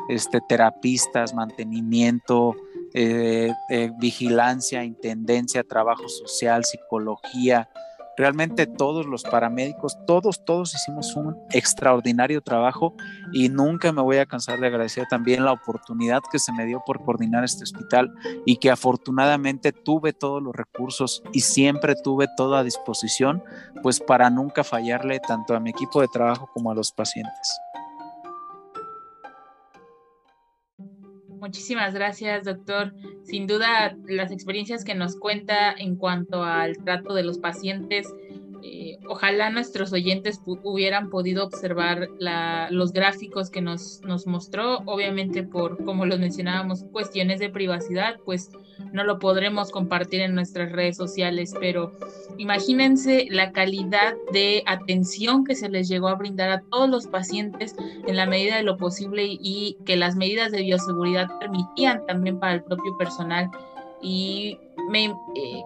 este, 0.10 0.42
terapistas, 0.42 1.34
mantenimiento, 1.34 2.56
eh, 2.94 3.52
eh, 3.70 3.92
vigilancia, 3.98 4.84
intendencia, 4.84 5.64
trabajo 5.64 6.08
social, 6.10 6.64
psicología, 6.64 7.70
realmente 8.18 8.68
todos 8.68 9.06
los 9.06 9.24
paramédicos, 9.24 9.98
todos, 10.06 10.44
todos 10.46 10.74
hicimos 10.76 11.16
un 11.16 11.38
extraordinario 11.52 12.42
trabajo 12.42 12.96
y 13.32 13.50
nunca 13.50 13.92
me 13.92 14.02
voy 14.02 14.18
a 14.18 14.26
cansar 14.26 14.60
de 14.60 14.68
agradecer 14.68 15.08
también 15.10 15.46
la 15.46 15.52
oportunidad 15.52 16.22
que 16.32 16.40
se 16.40 16.52
me 16.54 16.66
dio 16.66 16.82
por 16.86 17.04
coordinar 17.04 17.44
este 17.44 17.64
hospital 17.64 18.14
y 18.46 18.58
que 18.58 18.72
afortunadamente 18.72 19.72
tuve 19.72 20.14
todos 20.14 20.42
los 20.42 20.56
recursos 20.56 21.24
y 21.32 21.42
siempre 21.42 21.96
tuve 21.96 22.28
todo 22.38 22.56
a 22.56 22.64
disposición, 22.64 23.44
pues 23.82 24.00
para 24.00 24.30
nunca 24.30 24.64
fallarle 24.64 25.20
tanto 25.20 25.56
a 25.56 25.60
mi 25.60 25.72
equipo 25.72 26.02
de 26.02 26.08
trabajo 26.08 26.50
como 26.54 26.72
a 26.72 26.76
los 26.76 26.92
pacientes. 26.92 27.60
Muchísimas 31.44 31.94
gracias, 31.94 32.46
doctor. 32.46 32.94
Sin 33.24 33.48
duda, 33.48 33.98
las 34.08 34.32
experiencias 34.32 34.86
que 34.86 34.96
nos 34.96 35.18
cuenta 35.18 35.74
en 35.74 35.98
cuanto 35.98 36.42
al 36.42 36.78
trato 36.78 37.14
de 37.14 37.24
los 37.24 37.38
pacientes 37.38 38.08
eh, 38.66 38.98
ojalá 39.10 39.50
nuestros 39.50 39.92
oyentes 39.92 40.40
hubieran 40.46 41.10
podido 41.10 41.44
observar 41.46 42.08
los 42.70 42.94
gráficos 42.94 43.50
que 43.50 43.62
nos, 43.62 44.00
nos 44.04 44.26
mostró, 44.26 44.78
obviamente 44.86 45.44
por, 45.44 45.84
como 45.84 46.06
los 46.06 46.18
mencionábamos, 46.18 46.86
cuestiones 46.94 47.40
de 47.40 47.50
privacidad, 47.50 48.16
pues 48.24 48.52
no 48.94 49.04
lo 49.04 49.20
podremos 49.20 49.70
compartir 49.70 50.22
en 50.22 50.34
nuestras 50.34 50.72
redes 50.72 50.96
sociales, 50.96 51.54
pero 51.60 51.92
imagínense 52.38 53.28
la 53.30 53.52
calidad 53.52 54.14
de 54.32 54.64
atención 54.66 55.44
que 55.44 55.56
se 55.56 55.68
les 55.68 55.90
llegó 55.90 56.08
a 56.08 56.16
brindar 56.16 56.50
a 56.50 56.62
todos 56.72 56.90
los 56.90 57.08
pacientes 57.08 57.76
en 58.08 58.16
la 58.16 58.26
medida 58.26 58.56
de 58.56 58.64
lo 58.64 58.78
posible 58.78 59.26
y 59.28 59.78
que 59.86 59.98
las 59.98 60.16
medidas 60.16 60.54
de 60.54 60.62
bioseguridad 60.62 61.28
permitían 61.40 62.06
también 62.06 62.40
para 62.40 62.54
el 62.54 62.64
propio 62.64 62.96
personal. 62.98 63.50
Y 64.02 64.58
me, 64.90 65.06
eh, 65.06 65.64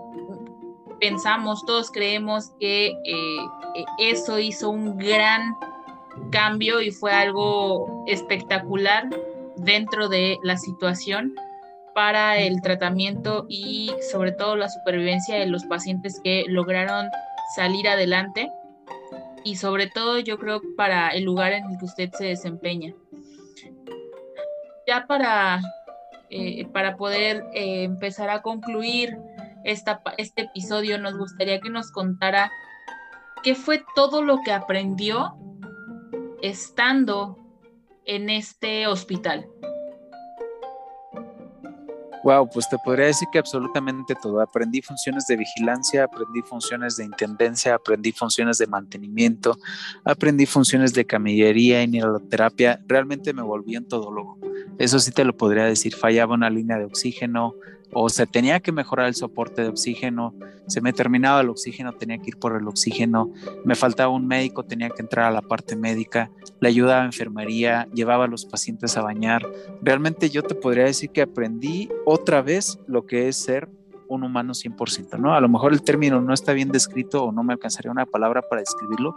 pensamos, 1.00 1.66
todos 1.66 1.92
creemos 1.92 2.52
que 2.60 2.88
eh, 2.88 3.38
e, 3.76 3.86
eso 4.12 4.40
hizo 4.40 4.70
un 4.70 4.98
gran 4.98 5.56
cambio 6.32 6.82
y 6.82 6.92
fue 6.92 7.12
algo 7.14 8.04
espectacular 8.08 9.10
dentro 9.58 10.10
de 10.10 10.38
la 10.44 10.58
situación 10.58 11.36
para 11.94 12.38
el 12.38 12.62
tratamiento 12.62 13.46
y 13.50 13.92
sobre 14.12 14.32
todo 14.32 14.56
la 14.56 14.70
supervivencia 14.70 15.36
de 15.36 15.48
los 15.48 15.66
pacientes 15.66 16.20
que 16.24 16.46
lograron 16.48 17.08
salir 17.56 17.88
adelante 17.88 18.52
y 19.44 19.56
sobre 19.56 19.88
todo 19.88 20.20
yo 20.20 20.38
creo 20.38 20.62
para 20.76 21.10
el 21.10 21.24
lugar 21.24 21.54
en 21.54 21.66
el 21.66 21.78
que 21.78 21.86
usted 21.86 22.12
se 22.12 22.26
desempeña. 22.26 22.94
Ya 24.86 25.06
para, 25.08 25.60
eh, 26.30 26.66
para 26.68 26.98
poder 26.98 27.46
eh, 27.54 27.84
empezar 27.84 28.30
a 28.30 28.42
concluir, 28.42 29.18
este 29.68 30.42
episodio, 30.42 30.98
nos 30.98 31.18
gustaría 31.18 31.60
que 31.60 31.70
nos 31.70 31.92
contara 31.92 32.52
qué 33.44 33.54
fue 33.54 33.84
todo 33.96 34.22
lo 34.22 34.40
que 34.44 34.52
aprendió 34.52 35.36
estando 36.42 37.38
en 38.06 38.30
este 38.30 38.88
hospital. 38.88 39.48
Wow, 42.24 42.50
pues 42.50 42.68
te 42.68 42.78
podría 42.84 43.06
decir 43.06 43.28
que 43.32 43.40
absolutamente 43.40 44.14
todo. 44.16 44.42
Aprendí 44.42 44.82
funciones 44.82 45.28
de 45.28 45.38
vigilancia, 45.38 46.04
aprendí 46.04 46.42
funciones 46.42 46.98
de 46.98 47.06
intendencia, 47.06 47.76
aprendí 47.76 48.12
funciones 48.12 48.58
de 48.58 48.68
mantenimiento, 48.68 49.58
aprendí 50.04 50.46
funciones 50.46 50.94
de 50.94 51.06
camillería 51.06 51.84
y 51.84 51.88
neuroterapia. 51.88 52.82
Realmente 52.86 53.34
me 53.34 53.44
volví 53.44 53.78
un 53.78 53.88
todólogo. 53.88 54.38
Eso 54.78 55.00
sí 55.00 55.12
te 55.12 55.24
lo 55.24 55.38
podría 55.38 55.64
decir. 55.64 55.96
Fallaba 55.96 56.34
una 56.34 56.50
línea 56.50 56.78
de 56.78 56.86
oxígeno, 56.86 57.54
o 57.94 58.10
se 58.10 58.28
tenía 58.28 58.60
que 58.60 58.72
mejorar 58.72 59.08
el 59.08 59.16
soporte 59.16 59.62
de 59.62 59.70
oxígeno, 59.70 60.34
se 60.68 60.82
me 60.82 60.94
terminaba 60.94 61.42
el 61.42 61.50
oxígeno, 61.50 61.94
tenía 61.94 62.18
que 62.18 62.30
ir 62.30 62.38
por 62.38 62.56
el 62.56 62.68
oxígeno, 62.68 63.32
me 63.64 63.76
faltaba 63.76 64.12
un 64.12 64.28
médico, 64.28 64.64
tenía 64.64 64.90
que 64.90 65.02
entrar 65.02 65.26
a 65.26 65.32
la 65.32 65.42
parte 65.42 65.76
médica, 65.76 66.30
le 66.60 66.70
ayudaba 66.70 67.04
a 67.04 67.06
enfermería, 67.06 67.88
llevaba 67.94 68.26
a 68.26 68.28
los 68.28 68.46
pacientes 68.46 68.98
a 68.98 69.02
bañar. 69.02 69.48
Realmente 69.82 70.30
yo 70.30 70.44
te 70.44 70.56
podría 70.56 70.86
decir 70.86 71.12
que 71.12 71.22
aprendí 71.22 71.90
otra 72.06 72.42
vez 72.42 72.80
lo 72.88 73.06
que 73.06 73.28
es 73.28 73.38
ser 73.38 73.70
un 74.10 74.24
humano 74.24 74.54
100%, 74.54 75.20
¿no? 75.20 75.34
A 75.34 75.42
lo 75.42 75.50
mejor 75.50 75.74
el 75.74 75.82
término 75.82 76.22
no 76.22 76.34
está 76.34 76.54
bien 76.54 76.70
descrito 76.70 77.26
o 77.26 77.32
no 77.32 77.44
me 77.44 77.54
alcanzaría 77.54 77.92
una 77.92 78.06
palabra 78.06 78.42
para 78.42 78.62
describirlo, 78.62 79.16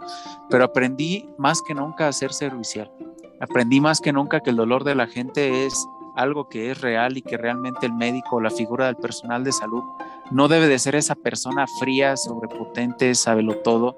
pero 0.49 0.65
aprendí 0.65 1.29
más 1.37 1.61
que 1.61 1.73
nunca 1.73 2.07
a 2.07 2.13
ser 2.13 2.33
servicial. 2.33 2.91
Aprendí 3.39 3.81
más 3.81 4.01
que 4.01 4.13
nunca 4.13 4.41
que 4.41 4.51
el 4.51 4.55
dolor 4.55 4.83
de 4.83 4.95
la 4.95 5.07
gente 5.07 5.65
es 5.65 5.87
algo 6.15 6.49
que 6.49 6.71
es 6.71 6.81
real 6.81 7.17
y 7.17 7.21
que 7.21 7.37
realmente 7.37 7.85
el 7.85 7.93
médico 7.93 8.37
o 8.37 8.41
la 8.41 8.49
figura 8.49 8.85
del 8.85 8.95
personal 8.95 9.43
de 9.43 9.51
salud 9.51 9.83
no 10.31 10.47
debe 10.47 10.67
de 10.67 10.79
ser 10.79 10.95
esa 10.95 11.15
persona 11.15 11.65
fría, 11.79 12.15
sobrepotente, 12.17 13.13
sábelo 13.15 13.57
todo. 13.57 13.97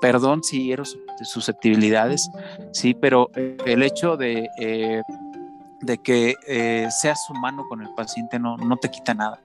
Perdón 0.00 0.42
si 0.42 0.64
quiero 0.64 0.84
susceptibilidades, 1.22 2.30
sí, 2.72 2.94
pero 2.94 3.30
eh, 3.34 3.56
el 3.64 3.82
hecho 3.82 4.16
de, 4.16 4.48
eh, 4.58 5.02
de 5.80 5.98
que 5.98 6.34
eh, 6.46 6.88
seas 6.90 7.18
humano 7.30 7.64
con 7.68 7.80
el 7.80 7.94
paciente 7.94 8.38
no, 8.38 8.56
no 8.56 8.76
te 8.76 8.90
quita 8.90 9.14
nada, 9.14 9.40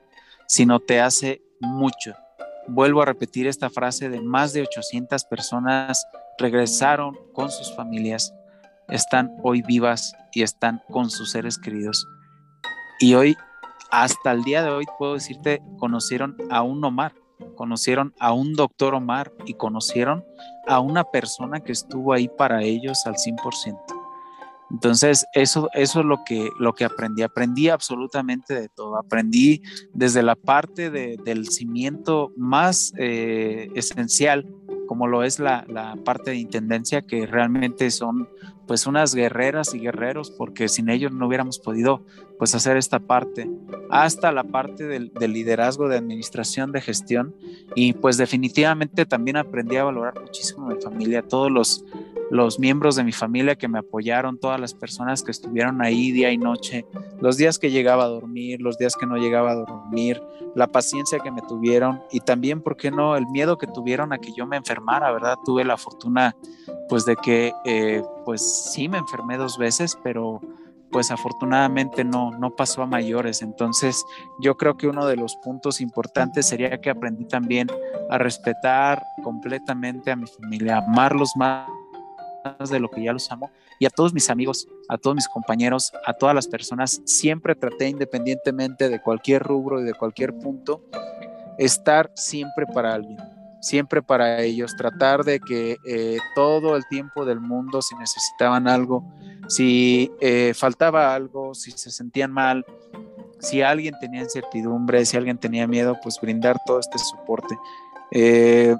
sino 0.47 0.79
te 0.79 0.99
hace 0.99 1.41
mucho. 1.62 2.13
Vuelvo 2.67 3.01
a 3.01 3.05
repetir 3.05 3.47
esta 3.47 3.69
frase 3.69 4.09
de 4.09 4.21
más 4.21 4.51
de 4.53 4.62
800 4.62 5.23
personas 5.25 6.05
regresaron 6.38 7.17
con 7.33 7.51
sus 7.51 7.73
familias 7.75 8.33
están 8.89 9.36
hoy 9.43 9.62
vivas 9.62 10.13
y 10.34 10.43
están 10.43 10.82
con 10.89 11.10
sus 11.10 11.32
seres 11.32 11.58
queridos. 11.58 12.08
Y 12.99 13.13
hoy, 13.13 13.38
hasta 13.91 14.32
el 14.32 14.43
día 14.43 14.63
de 14.63 14.69
hoy, 14.69 14.86
puedo 14.97 15.13
decirte, 15.13 15.62
conocieron 15.78 16.36
a 16.49 16.62
un 16.62 16.84
Omar, 16.84 17.13
conocieron 17.56 18.13
a 18.19 18.34
un 18.34 18.54
doctor 18.54 18.93
Omar 18.93 19.32
y 19.45 19.54
conocieron 19.54 20.23
a 20.67 20.80
una 20.80 21.04
persona 21.04 21.60
que 21.60 21.71
estuvo 21.71 22.13
ahí 22.13 22.28
para 22.28 22.63
ellos 22.63 23.06
al 23.06 23.15
100%. 23.15 23.98
Entonces, 24.71 25.25
eso, 25.34 25.69
eso 25.73 25.99
es 25.99 26.05
lo 26.05 26.23
que, 26.25 26.49
lo 26.60 26.73
que 26.73 26.86
aprendí. 26.86 27.23
Aprendí 27.23 27.69
absolutamente 27.69 28.53
de 28.53 28.69
todo. 28.69 28.97
Aprendí 28.97 29.62
desde 29.93 30.21
la 30.21 30.36
parte 30.36 30.89
del 30.89 31.49
cimiento 31.49 32.32
más 32.38 32.93
eh, 32.97 33.69
esencial, 33.75 34.47
como 34.88 35.08
lo 35.08 35.23
es 35.23 35.39
la, 35.39 35.65
la, 35.67 35.95
parte 36.03 36.32
de 36.32 36.38
intendencia, 36.38 37.01
que 37.01 37.25
realmente 37.25 37.89
son 37.91 38.27
pues 38.69 38.86
unas 38.86 39.15
guerreras 39.15 39.73
y 39.73 39.79
guerreros, 39.79 40.29
porque 40.29 40.67
sin 40.67 40.89
ellos 40.89 41.12
no 41.12 41.25
hubiéramos 41.25 41.58
podido 41.58 42.05
pues 42.38 42.53
hacer 42.53 42.77
esta 42.77 42.99
parte, 42.99 43.49
hasta 43.89 44.32
la 44.32 44.43
parte 44.43 44.86
del, 44.86 45.12
liderazgo 45.19 45.89
de 45.89 45.97
administración, 45.97 46.71
de 46.71 46.79
gestión, 46.79 47.36
y 47.73 47.93
pues 47.93 48.17
definitivamente 48.17 49.08
también 49.08 49.38
aprendí 49.38 49.75
a 49.77 49.86
valorar 49.86 50.21
muchísimo 50.21 50.67
mi 50.67 50.79
familia, 50.79 51.23
todos 51.23 51.51
los, 51.51 51.84
los 52.29 52.59
miembros 52.59 52.95
de 52.95 53.03
mi 53.03 53.11
familia 53.11 53.55
que 53.55 53.67
me 53.67 53.79
apoyaron, 53.79 54.39
todas 54.39 54.59
las 54.59 54.73
personas 54.73 55.23
que 55.23 55.31
estuvieron 55.31 55.81
ahí 55.81 56.11
día 56.11 56.31
y 56.31 56.37
noche, 56.37 56.85
los 57.19 57.37
días 57.37 57.57
que 57.57 57.71
llegaba 57.71 58.03
a 58.03 58.07
dormir, 58.07 58.61
los 58.61 58.77
días 58.77 58.95
que 58.95 59.05
no 59.05 59.17
llegaba 59.17 59.51
a 59.51 59.55
dormir, 59.55 60.21
la 60.55 60.67
paciencia 60.67 61.19
que 61.19 61.31
me 61.31 61.41
tuvieron 61.41 62.01
y 62.11 62.19
también, 62.19 62.61
¿por 62.61 62.77
qué 62.77 62.91
no?, 62.91 63.15
el 63.15 63.27
miedo 63.27 63.57
que 63.57 63.67
tuvieron 63.67 64.13
a 64.13 64.19
que 64.19 64.31
yo 64.33 64.45
me 64.45 64.57
enfermara, 64.57 65.11
¿verdad? 65.11 65.35
Tuve 65.43 65.63
la 65.63 65.77
fortuna, 65.77 66.35
pues, 66.87 67.05
de 67.05 67.15
que, 67.15 67.53
eh, 67.65 68.03
pues, 68.25 68.71
sí 68.73 68.87
me 68.89 68.97
enfermé 68.97 69.37
dos 69.37 69.57
veces, 69.57 69.97
pero 70.03 70.41
pues 70.91 71.11
afortunadamente 71.11 72.03
no, 72.03 72.31
no 72.31 72.55
pasó 72.55 72.81
a 72.81 72.87
mayores. 72.87 73.43
Entonces 73.43 74.03
yo 74.39 74.57
creo 74.57 74.75
que 74.75 74.87
uno 74.87 75.05
de 75.05 75.17
los 75.17 75.35
puntos 75.35 75.81
importantes 75.81 76.47
sería 76.47 76.81
que 76.81 76.89
aprendí 76.89 77.25
también 77.25 77.67
a 78.09 78.17
respetar 78.17 79.03
completamente 79.23 80.09
a 80.09 80.15
mi 80.15 80.25
familia, 80.25 80.77
amarlos 80.77 81.31
más 81.35 81.67
de 82.69 82.80
lo 82.80 82.89
que 82.89 83.04
ya 83.04 83.13
los 83.13 83.32
amo 83.32 83.52
y 83.80 83.86
a 83.86 83.89
todos 83.89 84.13
mis 84.13 84.30
amigos, 84.30 84.67
a 84.89 84.97
todos 84.97 85.15
mis 85.15 85.28
compañeros, 85.28 85.91
a 86.06 86.13
todas 86.13 86.36
las 86.36 86.47
personas, 86.47 87.02
siempre 87.06 87.56
traté 87.56 87.88
independientemente 87.88 88.89
de 88.89 89.02
cualquier 89.02 89.43
rubro 89.43 89.80
y 89.80 89.84
de 89.84 89.93
cualquier 89.93 90.38
punto, 90.38 90.84
estar 91.58 92.12
siempre 92.15 92.65
para 92.65 92.93
alguien, 92.93 93.17
siempre 93.62 94.02
para 94.02 94.41
ellos, 94.41 94.75
tratar 94.75 95.23
de 95.23 95.39
que 95.39 95.78
eh, 95.86 96.17
todo 96.36 96.75
el 96.75 96.86
tiempo 96.88 97.25
del 97.25 97.39
mundo, 97.39 97.82
si 97.82 97.95
necesitaban 97.95 98.67
algo, 98.67 99.04
si 99.47 100.12
eh, 100.19 100.54
faltaba 100.56 101.15
algo, 101.15 101.54
si 101.54 101.71
se 101.71 101.89
sentían 101.89 102.32
mal, 102.32 102.65
si 103.39 103.62
alguien 103.62 103.95
tenía 103.99 104.21
incertidumbre, 104.21 105.06
si 105.06 105.15
alguien 105.15 105.38
tenía 105.38 105.67
miedo, 105.67 105.97
pues 106.04 106.19
brindar 106.21 106.58
todo 106.65 106.80
este 106.80 106.97
soporte. 106.97 107.58
Eh, 108.12 108.75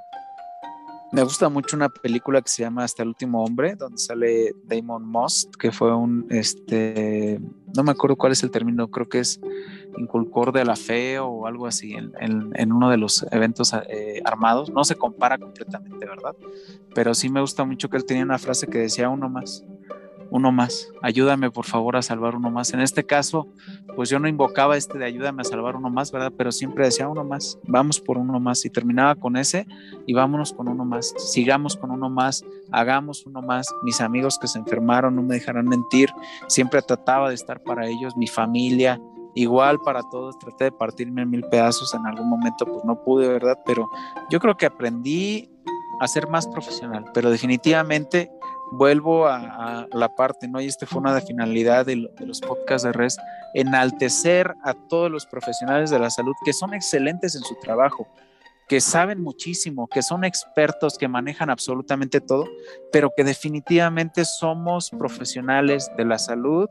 me 1.12 1.24
gusta 1.24 1.50
mucho 1.50 1.76
una 1.76 1.90
película 1.90 2.42
que 2.42 2.50
se 2.50 2.64
llama 2.64 2.84
Hasta 2.84 3.04
el 3.04 3.10
último 3.10 3.44
hombre, 3.44 3.76
donde 3.76 3.98
sale 3.98 4.54
Damon 4.66 5.06
Most, 5.06 5.56
que 5.56 5.72
fue 5.72 5.96
un, 5.96 6.28
este, 6.30 7.40
no 7.76 7.84
me 7.84 7.92
acuerdo 7.92 8.16
cuál 8.16 8.32
es 8.32 8.44
el 8.44 8.52
término, 8.52 8.90
creo 8.90 9.10
que 9.10 9.20
es 9.20 9.40
inculcor 9.98 10.52
de 10.52 10.66
la 10.66 10.76
fe 10.76 11.20
o 11.20 11.48
algo 11.48 11.66
así 11.66 11.94
en, 11.94 12.72
uno 12.72 12.90
de 12.90 12.98
los 12.98 13.26
eventos 13.32 13.74
eh, 13.90 14.22
armados. 14.24 14.70
No 14.70 14.84
se 14.84 14.96
compara 14.96 15.38
completamente, 15.38 16.06
¿verdad? 16.06 16.36
Pero 16.94 17.14
sí 17.14 17.30
me 17.30 17.42
gusta 17.42 17.66
mucho 17.66 17.90
que 17.90 17.98
él 17.98 18.06
tenía 18.06 18.24
una 18.24 18.38
frase 18.38 18.68
que 18.68 18.78
decía 18.78 19.10
uno 19.10 19.30
más 19.30 19.66
uno 20.32 20.52
más, 20.52 20.90
ayúdame 21.02 21.52
por 21.52 21.66
favor 21.66 21.98
a 21.98 22.02
salvar 22.02 22.36
uno 22.36 22.52
más. 22.52 22.74
En 22.74 22.82
este 22.82 23.06
caso, 23.06 23.48
pues 23.96 24.10
yo 24.10 24.20
no 24.20 24.28
invocaba 24.28 24.78
este 24.78 24.98
de 24.98 25.06
ayúdame 25.06 25.42
a 25.42 25.46
salvar 25.46 25.76
uno 25.76 25.90
más, 25.90 26.12
¿verdad? 26.12 26.32
Pero 26.36 26.52
siempre 26.52 26.86
decía 26.86 27.08
uno 27.08 27.24
más, 27.24 27.58
vamos 27.68 28.00
por 28.00 28.18
uno 28.18 28.40
más 28.40 28.64
y 28.66 28.70
terminaba 28.70 29.16
con 29.16 29.38
ese 29.38 29.68
y 30.06 30.14
vámonos 30.14 30.54
con 30.54 30.68
uno 30.68 30.86
más, 30.86 31.14
sigamos 31.18 31.76
con 31.76 31.92
uno 31.92 32.10
más, 32.10 32.46
hagamos 32.72 33.26
uno 33.26 33.42
más. 33.42 33.68
Mis 33.84 34.02
amigos 34.02 34.38
que 34.40 34.48
se 34.48 34.60
enfermaron 34.60 35.16
no 35.16 35.24
me 35.24 35.36
dejarán 35.36 35.66
mentir, 35.66 36.10
siempre 36.48 36.82
trataba 36.82 37.30
de 37.30 37.36
estar 37.36 37.62
para 37.64 37.88
ellos, 37.88 38.16
mi 38.16 38.28
familia, 38.28 39.00
igual 39.36 39.80
para 39.80 40.02
todos, 40.04 40.38
traté 40.38 40.66
de 40.66 40.72
partirme 40.72 41.22
en 41.24 41.30
mil 41.30 41.44
pedazos 41.44 41.94
en 41.94 42.06
algún 42.06 42.30
momento, 42.30 42.66
pues 42.66 42.84
no 42.86 43.04
pude, 43.04 43.28
¿verdad? 43.28 43.58
Pero 43.66 43.90
yo 44.30 44.40
creo 44.40 44.58
que 44.58 44.66
aprendí 44.66 45.50
a 46.00 46.08
ser 46.08 46.28
más 46.28 46.48
profesional, 46.48 47.06
pero 47.14 47.30
definitivamente 47.30 48.32
vuelvo 48.72 49.28
a, 49.28 49.88
la 49.92 50.10
parte, 50.10 50.48
¿no? 50.48 50.62
Y 50.62 50.68
este 50.68 50.86
fue 50.86 51.00
una 51.00 51.14
de 51.14 51.22
finalidad 51.22 51.86
de, 51.86 51.96
los 52.20 52.42
podcasts 52.42 52.86
de 52.86 52.94
res, 52.94 53.18
enaltecer 53.54 54.54
a 54.64 54.74
todos 54.74 55.10
los 55.12 55.26
profesionales 55.26 55.90
de 55.90 56.00
la 56.00 56.10
salud 56.10 56.34
que 56.46 56.54
son 56.54 56.74
excelentes 56.74 57.36
en 57.36 57.42
su 57.42 57.56
trabajo, 57.56 58.08
que 58.68 58.82
saben 58.82 59.22
muchísimo, 59.22 59.88
que 59.88 60.02
son 60.02 60.24
expertos, 60.24 60.98
que 60.98 61.08
manejan 61.08 61.50
absolutamente 61.50 62.22
todo, 62.22 62.46
pero 62.92 63.12
que 63.16 63.24
definitivamente 63.24 64.26
somos 64.26 64.92
profesionales 64.92 65.92
de 65.98 66.06
la 66.06 66.20
salud 66.20 66.70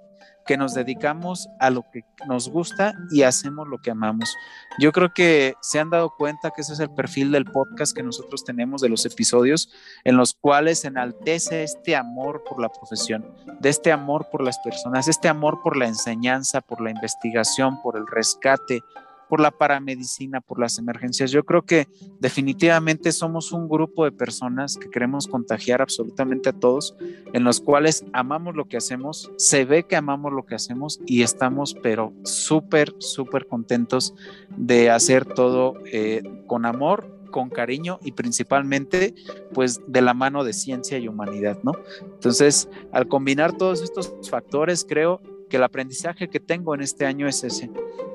que 0.48 0.56
nos 0.56 0.72
dedicamos 0.72 1.50
a 1.60 1.68
lo 1.68 1.84
que 1.92 2.06
nos 2.26 2.48
gusta 2.48 2.94
y 3.10 3.22
hacemos 3.22 3.68
lo 3.68 3.76
que 3.82 3.90
amamos. 3.90 4.34
Yo 4.78 4.92
creo 4.92 5.12
que 5.12 5.54
se 5.60 5.78
han 5.78 5.90
dado 5.90 6.14
cuenta 6.16 6.50
que 6.50 6.62
ese 6.62 6.72
es 6.72 6.80
el 6.80 6.88
perfil 6.88 7.30
del 7.32 7.44
podcast 7.44 7.94
que 7.94 8.02
nosotros 8.02 8.44
tenemos 8.44 8.80
de 8.80 8.88
los 8.88 9.04
episodios 9.04 9.70
en 10.04 10.16
los 10.16 10.32
cuales 10.32 10.86
enaltece 10.86 11.64
este 11.64 11.94
amor 11.94 12.42
por 12.48 12.62
la 12.62 12.70
profesión, 12.70 13.26
de 13.60 13.68
este 13.68 13.92
amor 13.92 14.28
por 14.32 14.42
las 14.42 14.58
personas, 14.60 15.06
este 15.06 15.28
amor 15.28 15.60
por 15.62 15.76
la 15.76 15.86
enseñanza, 15.86 16.62
por 16.62 16.80
la 16.80 16.90
investigación, 16.92 17.82
por 17.82 17.98
el 17.98 18.06
rescate, 18.06 18.80
por 19.28 19.40
la 19.40 19.50
paramedicina, 19.50 20.40
por 20.40 20.58
las 20.58 20.78
emergencias. 20.78 21.30
Yo 21.30 21.44
creo 21.44 21.62
que 21.62 21.88
definitivamente 22.18 23.12
somos 23.12 23.52
un 23.52 23.68
grupo 23.68 24.04
de 24.04 24.12
personas 24.12 24.76
que 24.76 24.90
queremos 24.90 25.26
contagiar 25.26 25.82
absolutamente 25.82 26.48
a 26.48 26.52
todos, 26.52 26.96
en 27.32 27.44
los 27.44 27.60
cuales 27.60 28.04
amamos 28.12 28.56
lo 28.56 28.66
que 28.66 28.76
hacemos, 28.76 29.30
se 29.36 29.64
ve 29.64 29.84
que 29.84 29.96
amamos 29.96 30.32
lo 30.32 30.46
que 30.46 30.54
hacemos 30.54 31.00
y 31.06 31.22
estamos 31.22 31.74
pero 31.82 32.12
súper, 32.24 32.94
súper 32.98 33.46
contentos 33.46 34.14
de 34.56 34.90
hacer 34.90 35.24
todo 35.24 35.74
eh, 35.92 36.22
con 36.46 36.64
amor, 36.64 37.18
con 37.30 37.50
cariño 37.50 37.98
y 38.02 38.12
principalmente 38.12 39.14
pues 39.52 39.80
de 39.86 40.02
la 40.02 40.14
mano 40.14 40.44
de 40.44 40.52
ciencia 40.52 40.98
y 40.98 41.08
humanidad, 41.08 41.58
¿no? 41.62 41.72
Entonces, 42.02 42.68
al 42.92 43.06
combinar 43.08 43.56
todos 43.56 43.82
estos 43.82 44.14
factores, 44.28 44.84
creo 44.88 45.20
que 45.48 45.56
el 45.56 45.64
aprendizaje 45.64 46.28
que 46.28 46.40
tengo 46.40 46.74
en 46.74 46.82
este 46.82 47.06
año 47.06 47.26
es 47.26 47.44
ese, 47.44 47.70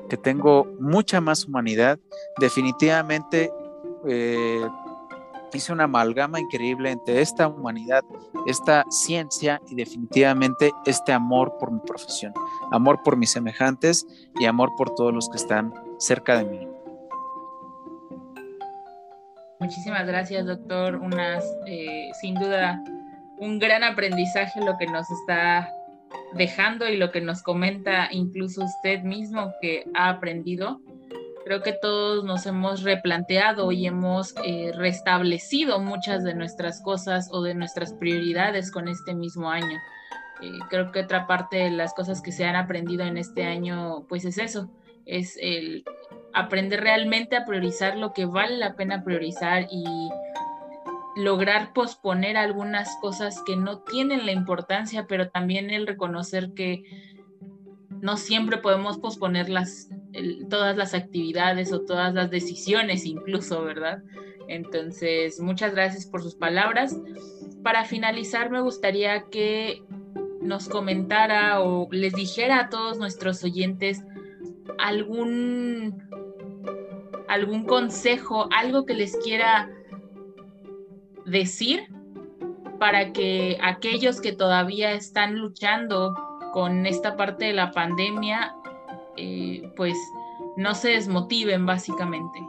que 0.08 0.16
tengo 0.16 0.66
mucha 0.80 1.20
más 1.20 1.44
humanidad. 1.46 1.98
Definitivamente 2.38 3.52
eh, 4.06 4.66
hice 5.52 5.72
una 5.72 5.84
amalgama 5.84 6.40
increíble 6.40 6.90
entre 6.90 7.20
esta 7.20 7.48
humanidad, 7.48 8.02
esta 8.46 8.84
ciencia 8.90 9.60
y 9.68 9.74
definitivamente 9.74 10.72
este 10.84 11.12
amor 11.12 11.56
por 11.58 11.70
mi 11.70 11.80
profesión, 11.80 12.32
amor 12.72 13.02
por 13.02 13.16
mis 13.16 13.30
semejantes 13.30 14.06
y 14.38 14.46
amor 14.46 14.70
por 14.76 14.94
todos 14.94 15.12
los 15.12 15.28
que 15.28 15.36
están 15.36 15.72
cerca 15.98 16.38
de 16.38 16.44
mí. 16.44 16.68
Muchísimas 19.60 20.06
gracias, 20.06 20.44
doctor. 20.44 20.96
Unas, 20.96 21.44
eh, 21.66 22.10
sin 22.20 22.34
duda, 22.34 22.82
un 23.38 23.58
gran 23.58 23.82
aprendizaje 23.82 24.60
lo 24.60 24.76
que 24.76 24.86
nos 24.86 25.10
está 25.10 25.68
dejando 26.34 26.88
y 26.88 26.96
lo 26.96 27.10
que 27.10 27.20
nos 27.20 27.42
comenta 27.42 28.08
incluso 28.10 28.64
usted 28.64 29.02
mismo 29.02 29.52
que 29.60 29.84
ha 29.94 30.08
aprendido, 30.08 30.80
creo 31.44 31.62
que 31.62 31.72
todos 31.72 32.24
nos 32.24 32.46
hemos 32.46 32.82
replanteado 32.82 33.70
y 33.70 33.86
hemos 33.86 34.34
eh, 34.44 34.72
restablecido 34.74 35.78
muchas 35.78 36.24
de 36.24 36.34
nuestras 36.34 36.80
cosas 36.80 37.28
o 37.30 37.42
de 37.42 37.54
nuestras 37.54 37.92
prioridades 37.92 38.70
con 38.70 38.88
este 38.88 39.14
mismo 39.14 39.50
año. 39.50 39.78
Eh, 40.42 40.58
creo 40.70 40.90
que 40.90 41.00
otra 41.00 41.26
parte 41.26 41.58
de 41.58 41.70
las 41.70 41.94
cosas 41.94 42.22
que 42.22 42.32
se 42.32 42.44
han 42.44 42.56
aprendido 42.56 43.04
en 43.04 43.18
este 43.18 43.44
año, 43.44 44.04
pues 44.08 44.24
es 44.24 44.38
eso, 44.38 44.70
es 45.06 45.38
el 45.40 45.84
aprender 46.32 46.80
realmente 46.80 47.36
a 47.36 47.44
priorizar 47.44 47.96
lo 47.96 48.12
que 48.12 48.26
vale 48.26 48.56
la 48.56 48.74
pena 48.74 49.04
priorizar 49.04 49.68
y 49.70 49.84
lograr 51.16 51.72
posponer 51.72 52.36
algunas 52.36 52.96
cosas 53.00 53.42
que 53.46 53.56
no 53.56 53.80
tienen 53.80 54.26
la 54.26 54.32
importancia, 54.32 55.06
pero 55.06 55.28
también 55.30 55.70
el 55.70 55.86
reconocer 55.86 56.52
que 56.54 56.84
no 58.00 58.16
siempre 58.16 58.58
podemos 58.58 58.98
posponer 58.98 59.48
las, 59.48 59.88
todas 60.50 60.76
las 60.76 60.94
actividades 60.94 61.72
o 61.72 61.82
todas 61.82 62.12
las 62.12 62.30
decisiones 62.30 63.06
incluso, 63.06 63.62
¿verdad? 63.62 64.02
Entonces, 64.48 65.40
muchas 65.40 65.72
gracias 65.74 66.06
por 66.06 66.22
sus 66.22 66.34
palabras. 66.34 66.98
Para 67.62 67.84
finalizar, 67.84 68.50
me 68.50 68.60
gustaría 68.60 69.24
que 69.30 69.82
nos 70.42 70.68
comentara 70.68 71.60
o 71.60 71.88
les 71.90 72.12
dijera 72.12 72.60
a 72.60 72.68
todos 72.68 72.98
nuestros 72.98 73.42
oyentes 73.42 74.04
algún, 74.78 76.02
algún 77.28 77.64
consejo, 77.64 78.48
algo 78.52 78.84
que 78.84 78.94
les 78.94 79.16
quiera 79.16 79.70
decir 81.26 81.88
para 82.78 83.12
que 83.12 83.58
aquellos 83.62 84.20
que 84.20 84.32
todavía 84.32 84.92
están 84.92 85.36
luchando 85.38 86.14
con 86.52 86.86
esta 86.86 87.16
parte 87.16 87.46
de 87.46 87.52
la 87.52 87.72
pandemia, 87.72 88.54
eh, 89.16 89.72
pues 89.76 89.94
no 90.56 90.74
se 90.74 90.90
desmotiven 90.90 91.66
básicamente. 91.66 92.40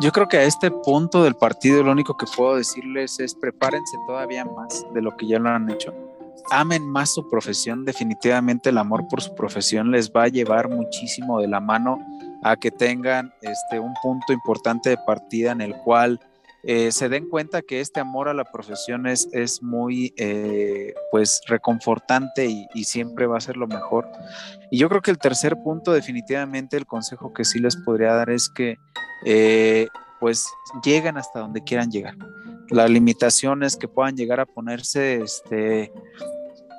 Yo 0.00 0.10
creo 0.10 0.26
que 0.26 0.38
a 0.38 0.42
este 0.42 0.70
punto 0.70 1.22
del 1.22 1.36
partido 1.36 1.82
lo 1.82 1.92
único 1.92 2.16
que 2.16 2.26
puedo 2.36 2.56
decirles 2.56 3.20
es 3.20 3.34
prepárense 3.34 3.96
todavía 4.06 4.44
más 4.44 4.84
de 4.92 5.00
lo 5.00 5.16
que 5.16 5.26
ya 5.26 5.38
lo 5.38 5.50
han 5.50 5.70
hecho. 5.70 5.94
Amen 6.50 6.86
más 6.86 7.14
su 7.14 7.28
profesión, 7.28 7.84
definitivamente 7.84 8.70
el 8.70 8.78
amor 8.78 9.06
por 9.08 9.22
su 9.22 9.34
profesión 9.34 9.90
les 9.90 10.10
va 10.10 10.24
a 10.24 10.28
llevar 10.28 10.68
muchísimo 10.68 11.40
de 11.40 11.48
la 11.48 11.60
mano 11.60 11.98
a 12.42 12.56
que 12.56 12.70
tengan 12.70 13.32
este, 13.40 13.78
un 13.78 13.94
punto 14.02 14.32
importante 14.32 14.90
de 14.90 14.98
partida 15.06 15.52
en 15.52 15.60
el 15.60 15.74
cual 15.76 16.20
eh, 16.66 16.92
se 16.92 17.10
den 17.10 17.28
cuenta 17.28 17.60
que 17.60 17.80
este 17.80 18.00
amor 18.00 18.28
a 18.28 18.34
la 18.34 18.44
profesión 18.44 19.06
es, 19.06 19.28
es 19.32 19.62
muy 19.62 20.14
eh, 20.16 20.94
pues 21.10 21.42
reconfortante 21.46 22.46
y, 22.46 22.84
siempre 22.84 23.26
va 23.26 23.36
a 23.36 23.40
ser 23.40 23.56
lo 23.56 23.66
mejor. 23.66 24.08
Y 24.70 24.78
yo 24.78 24.88
creo 24.88 25.02
que 25.02 25.10
el 25.10 25.18
tercer 25.18 25.56
punto, 25.62 25.92
definitivamente 25.92 26.76
el 26.76 26.86
consejo 26.86 27.32
que 27.32 27.44
sí 27.44 27.58
les 27.58 27.76
podría 27.76 28.14
dar 28.14 28.30
es 28.30 28.48
que 28.48 28.76
eh, 29.26 29.88
pues 30.20 30.46
lleguen 30.84 31.18
hasta 31.18 31.40
donde 31.40 31.62
quieran 31.62 31.90
llegar. 31.90 32.16
las 32.70 32.88
limitaciones 32.88 33.76
que 33.76 33.88
puedan 33.88 34.16
llegar 34.16 34.40
a 34.40 34.46
ponerse, 34.46 35.22
este, 35.22 35.92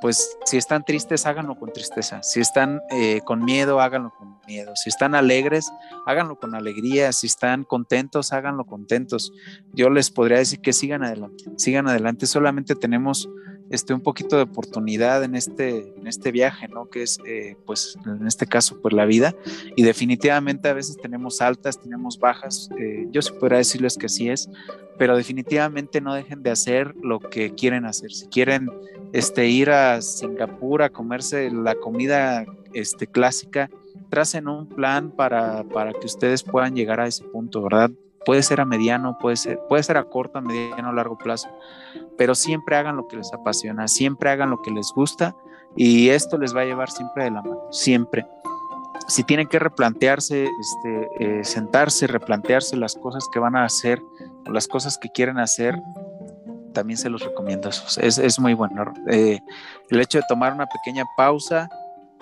pues 0.05 0.37
si 0.45 0.57
están 0.57 0.85
tristes, 0.85 1.25
háganlo 1.25 1.55
con 1.55 1.73
tristeza. 1.73 2.21
Si 2.21 2.39
están 2.39 2.79
eh, 2.91 3.21
con 3.25 3.43
miedo, 3.43 3.81
háganlo 3.81 4.13
con 4.15 4.37
miedo. 4.45 4.75
Si 4.75 4.89
están 4.89 5.15
alegres, 5.15 5.71
háganlo 6.05 6.37
con 6.37 6.53
alegría. 6.53 7.11
Si 7.11 7.25
están 7.25 7.63
contentos, 7.63 8.31
háganlo 8.31 8.65
contentos. 8.65 9.33
Yo 9.73 9.89
les 9.89 10.11
podría 10.11 10.37
decir 10.37 10.61
que 10.61 10.73
sigan 10.73 11.03
adelante, 11.03 11.45
sigan 11.57 11.87
adelante. 11.87 12.27
Solamente 12.27 12.75
tenemos 12.75 13.27
este, 13.69 13.93
un 13.93 14.01
poquito 14.01 14.35
de 14.35 14.43
oportunidad 14.43 15.23
en 15.23 15.35
este, 15.35 15.93
en 15.97 16.07
este 16.07 16.31
viaje, 16.31 16.67
¿no? 16.67 16.89
Que 16.89 17.03
es, 17.03 17.19
eh, 17.25 17.55
pues, 17.65 17.97
en 18.05 18.27
este 18.27 18.45
caso, 18.45 18.79
pues 18.81 18.93
la 18.93 19.05
vida. 19.05 19.35
Y 19.75 19.83
definitivamente 19.83 20.69
a 20.69 20.73
veces 20.73 20.97
tenemos 20.97 21.41
altas, 21.41 21.81
tenemos 21.81 22.19
bajas. 22.19 22.69
Eh, 22.79 23.07
yo 23.11 23.21
sí 23.21 23.31
podría 23.39 23.57
decirles 23.57 23.97
que 23.97 24.05
así 24.05 24.29
es, 24.29 24.49
pero 24.97 25.17
definitivamente 25.17 25.99
no 26.01 26.13
dejen 26.13 26.43
de 26.43 26.51
hacer 26.51 26.95
lo 27.01 27.19
que 27.19 27.53
quieren 27.55 27.85
hacer. 27.85 28.11
Si 28.11 28.27
quieren 28.27 28.69
este, 29.13 29.47
ir 29.47 29.71
a 29.71 30.01
Singapur 30.01 30.83
a 30.83 30.89
comerse 30.89 31.49
la 31.49 31.75
comida 31.75 32.45
este, 32.73 33.07
clásica, 33.07 33.69
tracen 34.09 34.47
un 34.47 34.67
plan 34.67 35.11
para, 35.11 35.63
para 35.63 35.91
que 35.93 36.05
ustedes 36.05 36.43
puedan 36.43 36.75
llegar 36.75 36.99
a 36.99 37.07
ese 37.07 37.23
punto, 37.23 37.63
¿verdad? 37.63 37.91
Puede 38.25 38.41
ser 38.41 38.59
a 38.59 38.65
mediano, 38.65 39.17
puede 39.19 39.35
ser, 39.35 39.59
puede 39.69 39.83
ser 39.83 39.97
a 39.97 40.03
corto, 40.03 40.39
a 40.39 40.41
mediano, 40.41 40.89
a 40.89 40.93
largo 40.93 41.17
plazo, 41.17 41.47
pero 42.17 42.33
siempre 42.33 42.75
hagan 42.75 42.97
lo 42.97 43.07
que 43.07 43.17
les 43.17 43.31
apasiona, 43.33 43.87
siempre 43.87 44.29
hagan 44.31 44.49
lo 44.49 44.61
que 44.61 44.71
les 44.71 44.91
gusta 44.95 45.35
y 45.75 46.09
esto 46.09 46.37
les 46.37 46.55
va 46.55 46.61
a 46.61 46.65
llevar 46.65 46.89
siempre 46.89 47.25
de 47.25 47.31
la 47.31 47.41
mano, 47.41 47.67
siempre. 47.71 48.25
Si 49.07 49.23
tienen 49.23 49.47
que 49.47 49.59
replantearse, 49.59 50.45
este, 50.59 51.09
eh, 51.19 51.43
sentarse, 51.43 52.07
replantearse 52.07 52.75
las 52.77 52.95
cosas 52.95 53.27
que 53.31 53.39
van 53.39 53.55
a 53.55 53.65
hacer 53.65 54.01
o 54.47 54.51
las 54.51 54.67
cosas 54.67 54.97
que 54.97 55.09
quieren 55.09 55.37
hacer, 55.37 55.79
también 56.73 56.97
se 56.97 57.09
los 57.09 57.23
recomiendo. 57.23 57.69
Es, 57.69 58.17
es 58.17 58.39
muy 58.39 58.53
bueno. 58.53 58.93
Eh, 59.09 59.39
el 59.89 60.01
hecho 60.01 60.17
de 60.17 60.23
tomar 60.27 60.53
una 60.53 60.65
pequeña 60.65 61.03
pausa, 61.15 61.69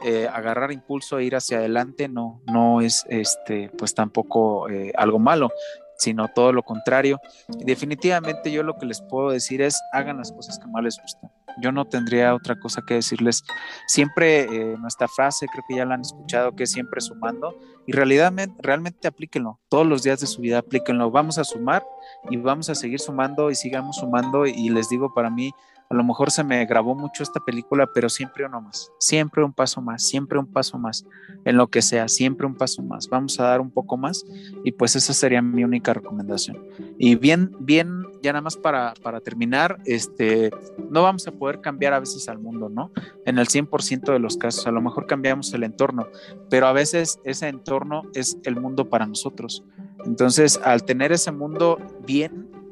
eh, 0.04 0.28
agarrar 0.32 0.72
impulso 0.72 1.20
e 1.20 1.24
ir 1.24 1.36
hacia 1.36 1.60
adelante 1.60 2.10
no, 2.10 2.42
no 2.52 2.82
es 2.82 3.06
este, 3.08 3.70
pues 3.78 3.94
tampoco 3.94 4.68
algo 4.98 5.20
malo 5.20 5.50
sino 5.98 6.28
todo 6.28 6.52
lo 6.52 6.64
contrario. 6.64 7.20
definitivamente 7.66 8.52
yo 8.52 8.64
lo 8.64 8.78
que 8.78 8.86
les 8.86 9.02
puedo 9.02 9.32
decir 9.32 9.62
es 9.62 9.80
hagan 9.92 10.18
las 10.18 10.32
cosas 10.32 10.60
que 10.60 10.68
más 10.68 10.84
les 10.84 11.00
gustan. 11.02 11.32
Yo 11.62 11.72
no 11.72 11.86
tendría 11.86 12.34
otra 12.34 12.60
cosa 12.60 12.82
que 12.86 12.96
decirles. 12.96 13.44
Siempre 13.88 14.42
eh, 14.44 14.76
nuestra 14.80 15.08
frase, 15.08 15.46
creo 15.52 15.64
que 15.68 15.76
ya 15.76 15.86
la 15.86 15.96
han 15.96 16.02
escuchado, 16.02 16.56
que 16.56 16.64
es 16.64 16.72
siempre 16.72 17.02
sumando, 17.02 17.56
y 17.86 17.92
realmente, 17.92 18.56
realmente 18.60 19.08
aplíquenlo. 19.08 19.60
Todos 19.70 19.86
los 19.86 20.04
días 20.04 20.20
de 20.20 20.28
su 20.28 20.42
vida 20.42 20.60
aplíquenlo. 20.60 21.12
Vamos 21.12 21.38
a 21.38 21.44
sumar 21.44 21.86
y 22.30 22.38
vamos 22.38 22.70
a 22.70 22.76
seguir 22.76 23.00
sumando 23.00 23.52
y 23.52 23.56
sigamos 23.56 23.98
sumando. 23.98 24.46
Y 24.46 24.70
les 24.70 24.90
digo, 24.90 25.14
para 25.14 25.30
mí, 25.30 25.52
a 25.90 25.96
lo 25.96 26.04
mejor 26.04 26.32
se 26.32 26.44
me 26.44 26.66
grabó 26.66 26.96
mucho 26.96 27.24
esta 27.24 27.40
película, 27.40 27.88
pero 27.94 28.10
siempre 28.10 28.46
uno 28.46 28.62
más, 28.62 28.92
siempre 29.00 29.44
un 29.44 29.54
paso 29.54 29.82
más, 29.82 30.04
siempre 30.04 30.40
un 30.40 30.48
paso 30.48 30.78
más, 30.78 31.06
en 31.46 31.58
lo 31.58 31.68
que 31.68 31.82
sea, 31.82 32.08
siempre 32.08 32.48
un 32.48 32.56
paso 32.56 32.82
más. 32.82 33.08
Vamos 33.10 33.40
a 33.40 33.44
dar 33.44 33.62
un 33.62 33.72
poco 33.72 33.98
más 33.98 34.26
y 34.64 34.72
pues 34.72 34.96
esa 34.96 35.14
sería 35.14 35.42
mi 35.42 35.64
única 35.64 35.94
recomendación. 35.94 36.58
Y 36.98 37.16
bien, 37.16 37.56
bien, 37.60 38.04
ya 38.22 38.32
nada 38.32 38.42
más 38.42 38.58
para, 38.58 38.94
para 39.02 39.20
terminar, 39.20 39.80
este, 39.86 40.52
no 40.90 41.04
vamos 41.04 41.28
a 41.28 41.32
poder 41.32 41.62
cambiar 41.62 41.94
a 41.94 42.00
veces 42.00 42.28
al 42.30 42.40
mundo, 42.40 42.70
¿no? 42.70 42.92
En 43.26 43.38
el 43.38 43.48
100% 43.48 44.12
de 44.12 44.20
los 44.20 44.38
casos, 44.38 44.66
a 44.68 44.72
lo 44.72 44.82
mejor 44.82 45.06
cambiamos 45.06 45.54
el 45.54 45.64
entorno, 45.64 46.08
pero 46.50 46.68
a 46.68 46.74
veces 46.74 47.20
ese 47.24 47.48
entorno 47.48 48.04
es 48.14 48.38
el 48.44 48.60
mundo 48.60 48.90
para 48.90 49.06
nosotros. 49.06 49.64
Entonces, 50.06 50.60
al 50.64 50.84
tener 50.84 51.12
ese 51.12 51.32
mundo 51.32 51.78
bien, 52.06 52.63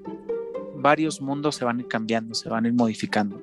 varios 0.82 1.22
mundos 1.22 1.56
se 1.56 1.66
van 1.66 1.78
a 1.78 1.82
ir 1.82 1.88
cambiando, 1.88 2.34
se 2.34 2.50
van 2.50 2.66
a 2.66 2.68
ir 2.68 2.74
modificando. 2.74 3.42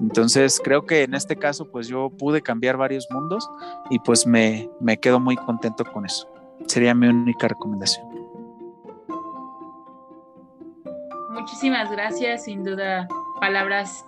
Entonces 0.00 0.60
creo 0.62 0.86
que 0.86 1.02
en 1.02 1.14
este 1.14 1.36
caso 1.36 1.70
pues 1.70 1.88
yo 1.88 2.10
pude 2.10 2.42
cambiar 2.42 2.76
varios 2.76 3.06
mundos 3.10 3.48
y 3.90 3.98
pues 3.98 4.26
me, 4.26 4.68
me 4.80 4.98
quedo 4.98 5.20
muy 5.20 5.36
contento 5.36 5.84
con 5.84 6.06
eso. 6.06 6.28
Sería 6.66 6.94
mi 6.94 7.06
única 7.08 7.48
recomendación. 7.48 8.06
Muchísimas 11.30 11.90
gracias, 11.90 12.44
sin 12.44 12.64
duda 12.64 13.06
palabras 13.40 14.04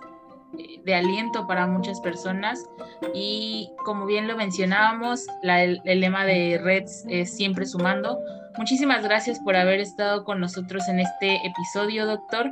de 0.83 0.95
aliento 0.95 1.45
para 1.47 1.67
muchas 1.67 1.99
personas 2.01 2.65
y 3.13 3.69
como 3.85 4.05
bien 4.05 4.27
lo 4.27 4.35
mencionábamos, 4.35 5.27
el, 5.43 5.81
el, 5.85 5.99
lema 5.99 6.25
de 6.25 6.59
Reds 6.61 7.05
es 7.07 7.35
siempre 7.35 7.65
sumando. 7.65 8.19
Muchísimas 8.57 9.03
gracias 9.03 9.39
por 9.39 9.55
haber 9.55 9.79
estado 9.79 10.23
con 10.23 10.39
nosotros 10.39 10.87
en 10.89 10.99
este 10.99 11.35
episodio, 11.45 12.05
doctor. 12.05 12.51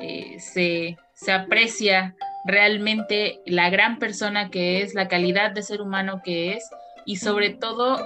Eh, 0.00 0.38
se, 0.38 0.96
aprecia 1.30 2.16
realmente 2.44 3.40
la 3.46 3.70
gran 3.70 3.98
persona 3.98 4.50
que 4.50 4.82
es, 4.82 4.94
la 4.94 5.08
calidad 5.08 5.52
de 5.52 5.62
ser 5.62 5.80
humano 5.80 6.20
que 6.24 6.54
es 6.54 6.68
y 7.04 7.16
sobre 7.16 7.50
todo 7.50 8.00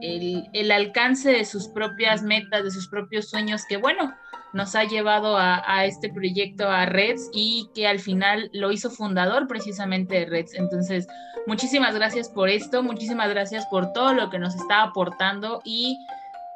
el, 0.00 0.70
alcance 0.70 1.32
de 1.32 1.44
sus 1.44 1.68
propias 1.68 2.22
metas, 2.22 2.62
de 2.62 2.70
sus 2.70 2.88
propios 2.88 3.30
sueños, 3.30 3.64
que 3.68 3.76
bueno, 3.76 4.14
nos 4.54 4.74
ha 4.76 4.84
llevado 4.84 5.36
a, 5.36 5.84
este 5.84 6.08
proyecto 6.08 6.68
a 6.68 6.86
Reds 6.86 7.28
y 7.32 7.68
que 7.74 7.86
al 7.86 7.98
final 7.98 8.50
lo 8.52 8.72
hizo 8.72 8.90
fundador 8.90 9.46
precisamente 9.48 10.14
de 10.14 10.26
Reds. 10.26 10.54
Entonces, 10.54 11.06
muchísimas 11.46 11.94
gracias 11.94 12.28
por 12.28 12.48
esto, 12.48 12.82
muchísimas 12.82 13.28
gracias 13.28 13.66
por 13.66 13.92
todo 13.92 14.14
lo 14.14 14.30
que 14.30 14.38
nos 14.38 14.54
está 14.54 14.82
aportando 14.82 15.60
y 15.64 15.98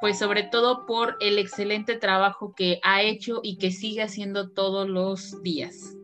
pues 0.01 0.19
sobre 0.19 0.45
todo 0.45 0.87
por 0.87 1.17
el 1.21 1.39
excelente 1.39 1.97
trabajo 1.97 2.55
que 2.55 2.79
ha 2.85 3.03
hecho 3.03 3.41
y 3.43 3.59
que 3.59 3.73
sigue 3.73 4.03
haciendo 4.03 4.51
todos 4.51 4.89
los 4.89 5.43
días. 5.43 5.97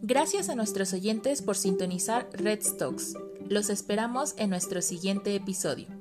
Gracias 0.00 0.48
a 0.48 0.54
nuestros 0.54 0.94
oyentes 0.94 1.42
por 1.42 1.56
sintonizar 1.56 2.28
Red 2.32 2.62
Stocks. 2.62 3.14
Los 3.48 3.68
esperamos 3.68 4.34
en 4.38 4.48
nuestro 4.48 4.80
siguiente 4.80 5.34
episodio. 5.34 5.99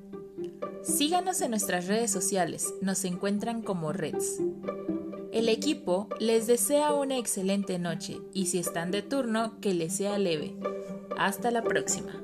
Síganos 0.90 1.40
en 1.42 1.52
nuestras 1.52 1.88
redes 1.88 2.10
sociales, 2.12 2.74
nos 2.82 3.06
encuentran 3.06 3.62
como 3.62 3.94
Reds. 3.94 4.40
El 5.32 5.48
equipo 5.48 6.10
les 6.20 6.48
desea 6.48 6.94
una 6.94 7.18
excelente 7.18 7.78
noche 7.78 8.20
y 8.34 8.48
si 8.48 8.58
están 8.58 8.90
de 8.90 9.04
turno, 9.04 9.60
que 9.62 9.74
les 9.74 9.96
sea 9.96 10.18
leve. 10.18 10.56
Hasta 11.18 11.52
la 11.52 11.64
próxima. 11.64 12.22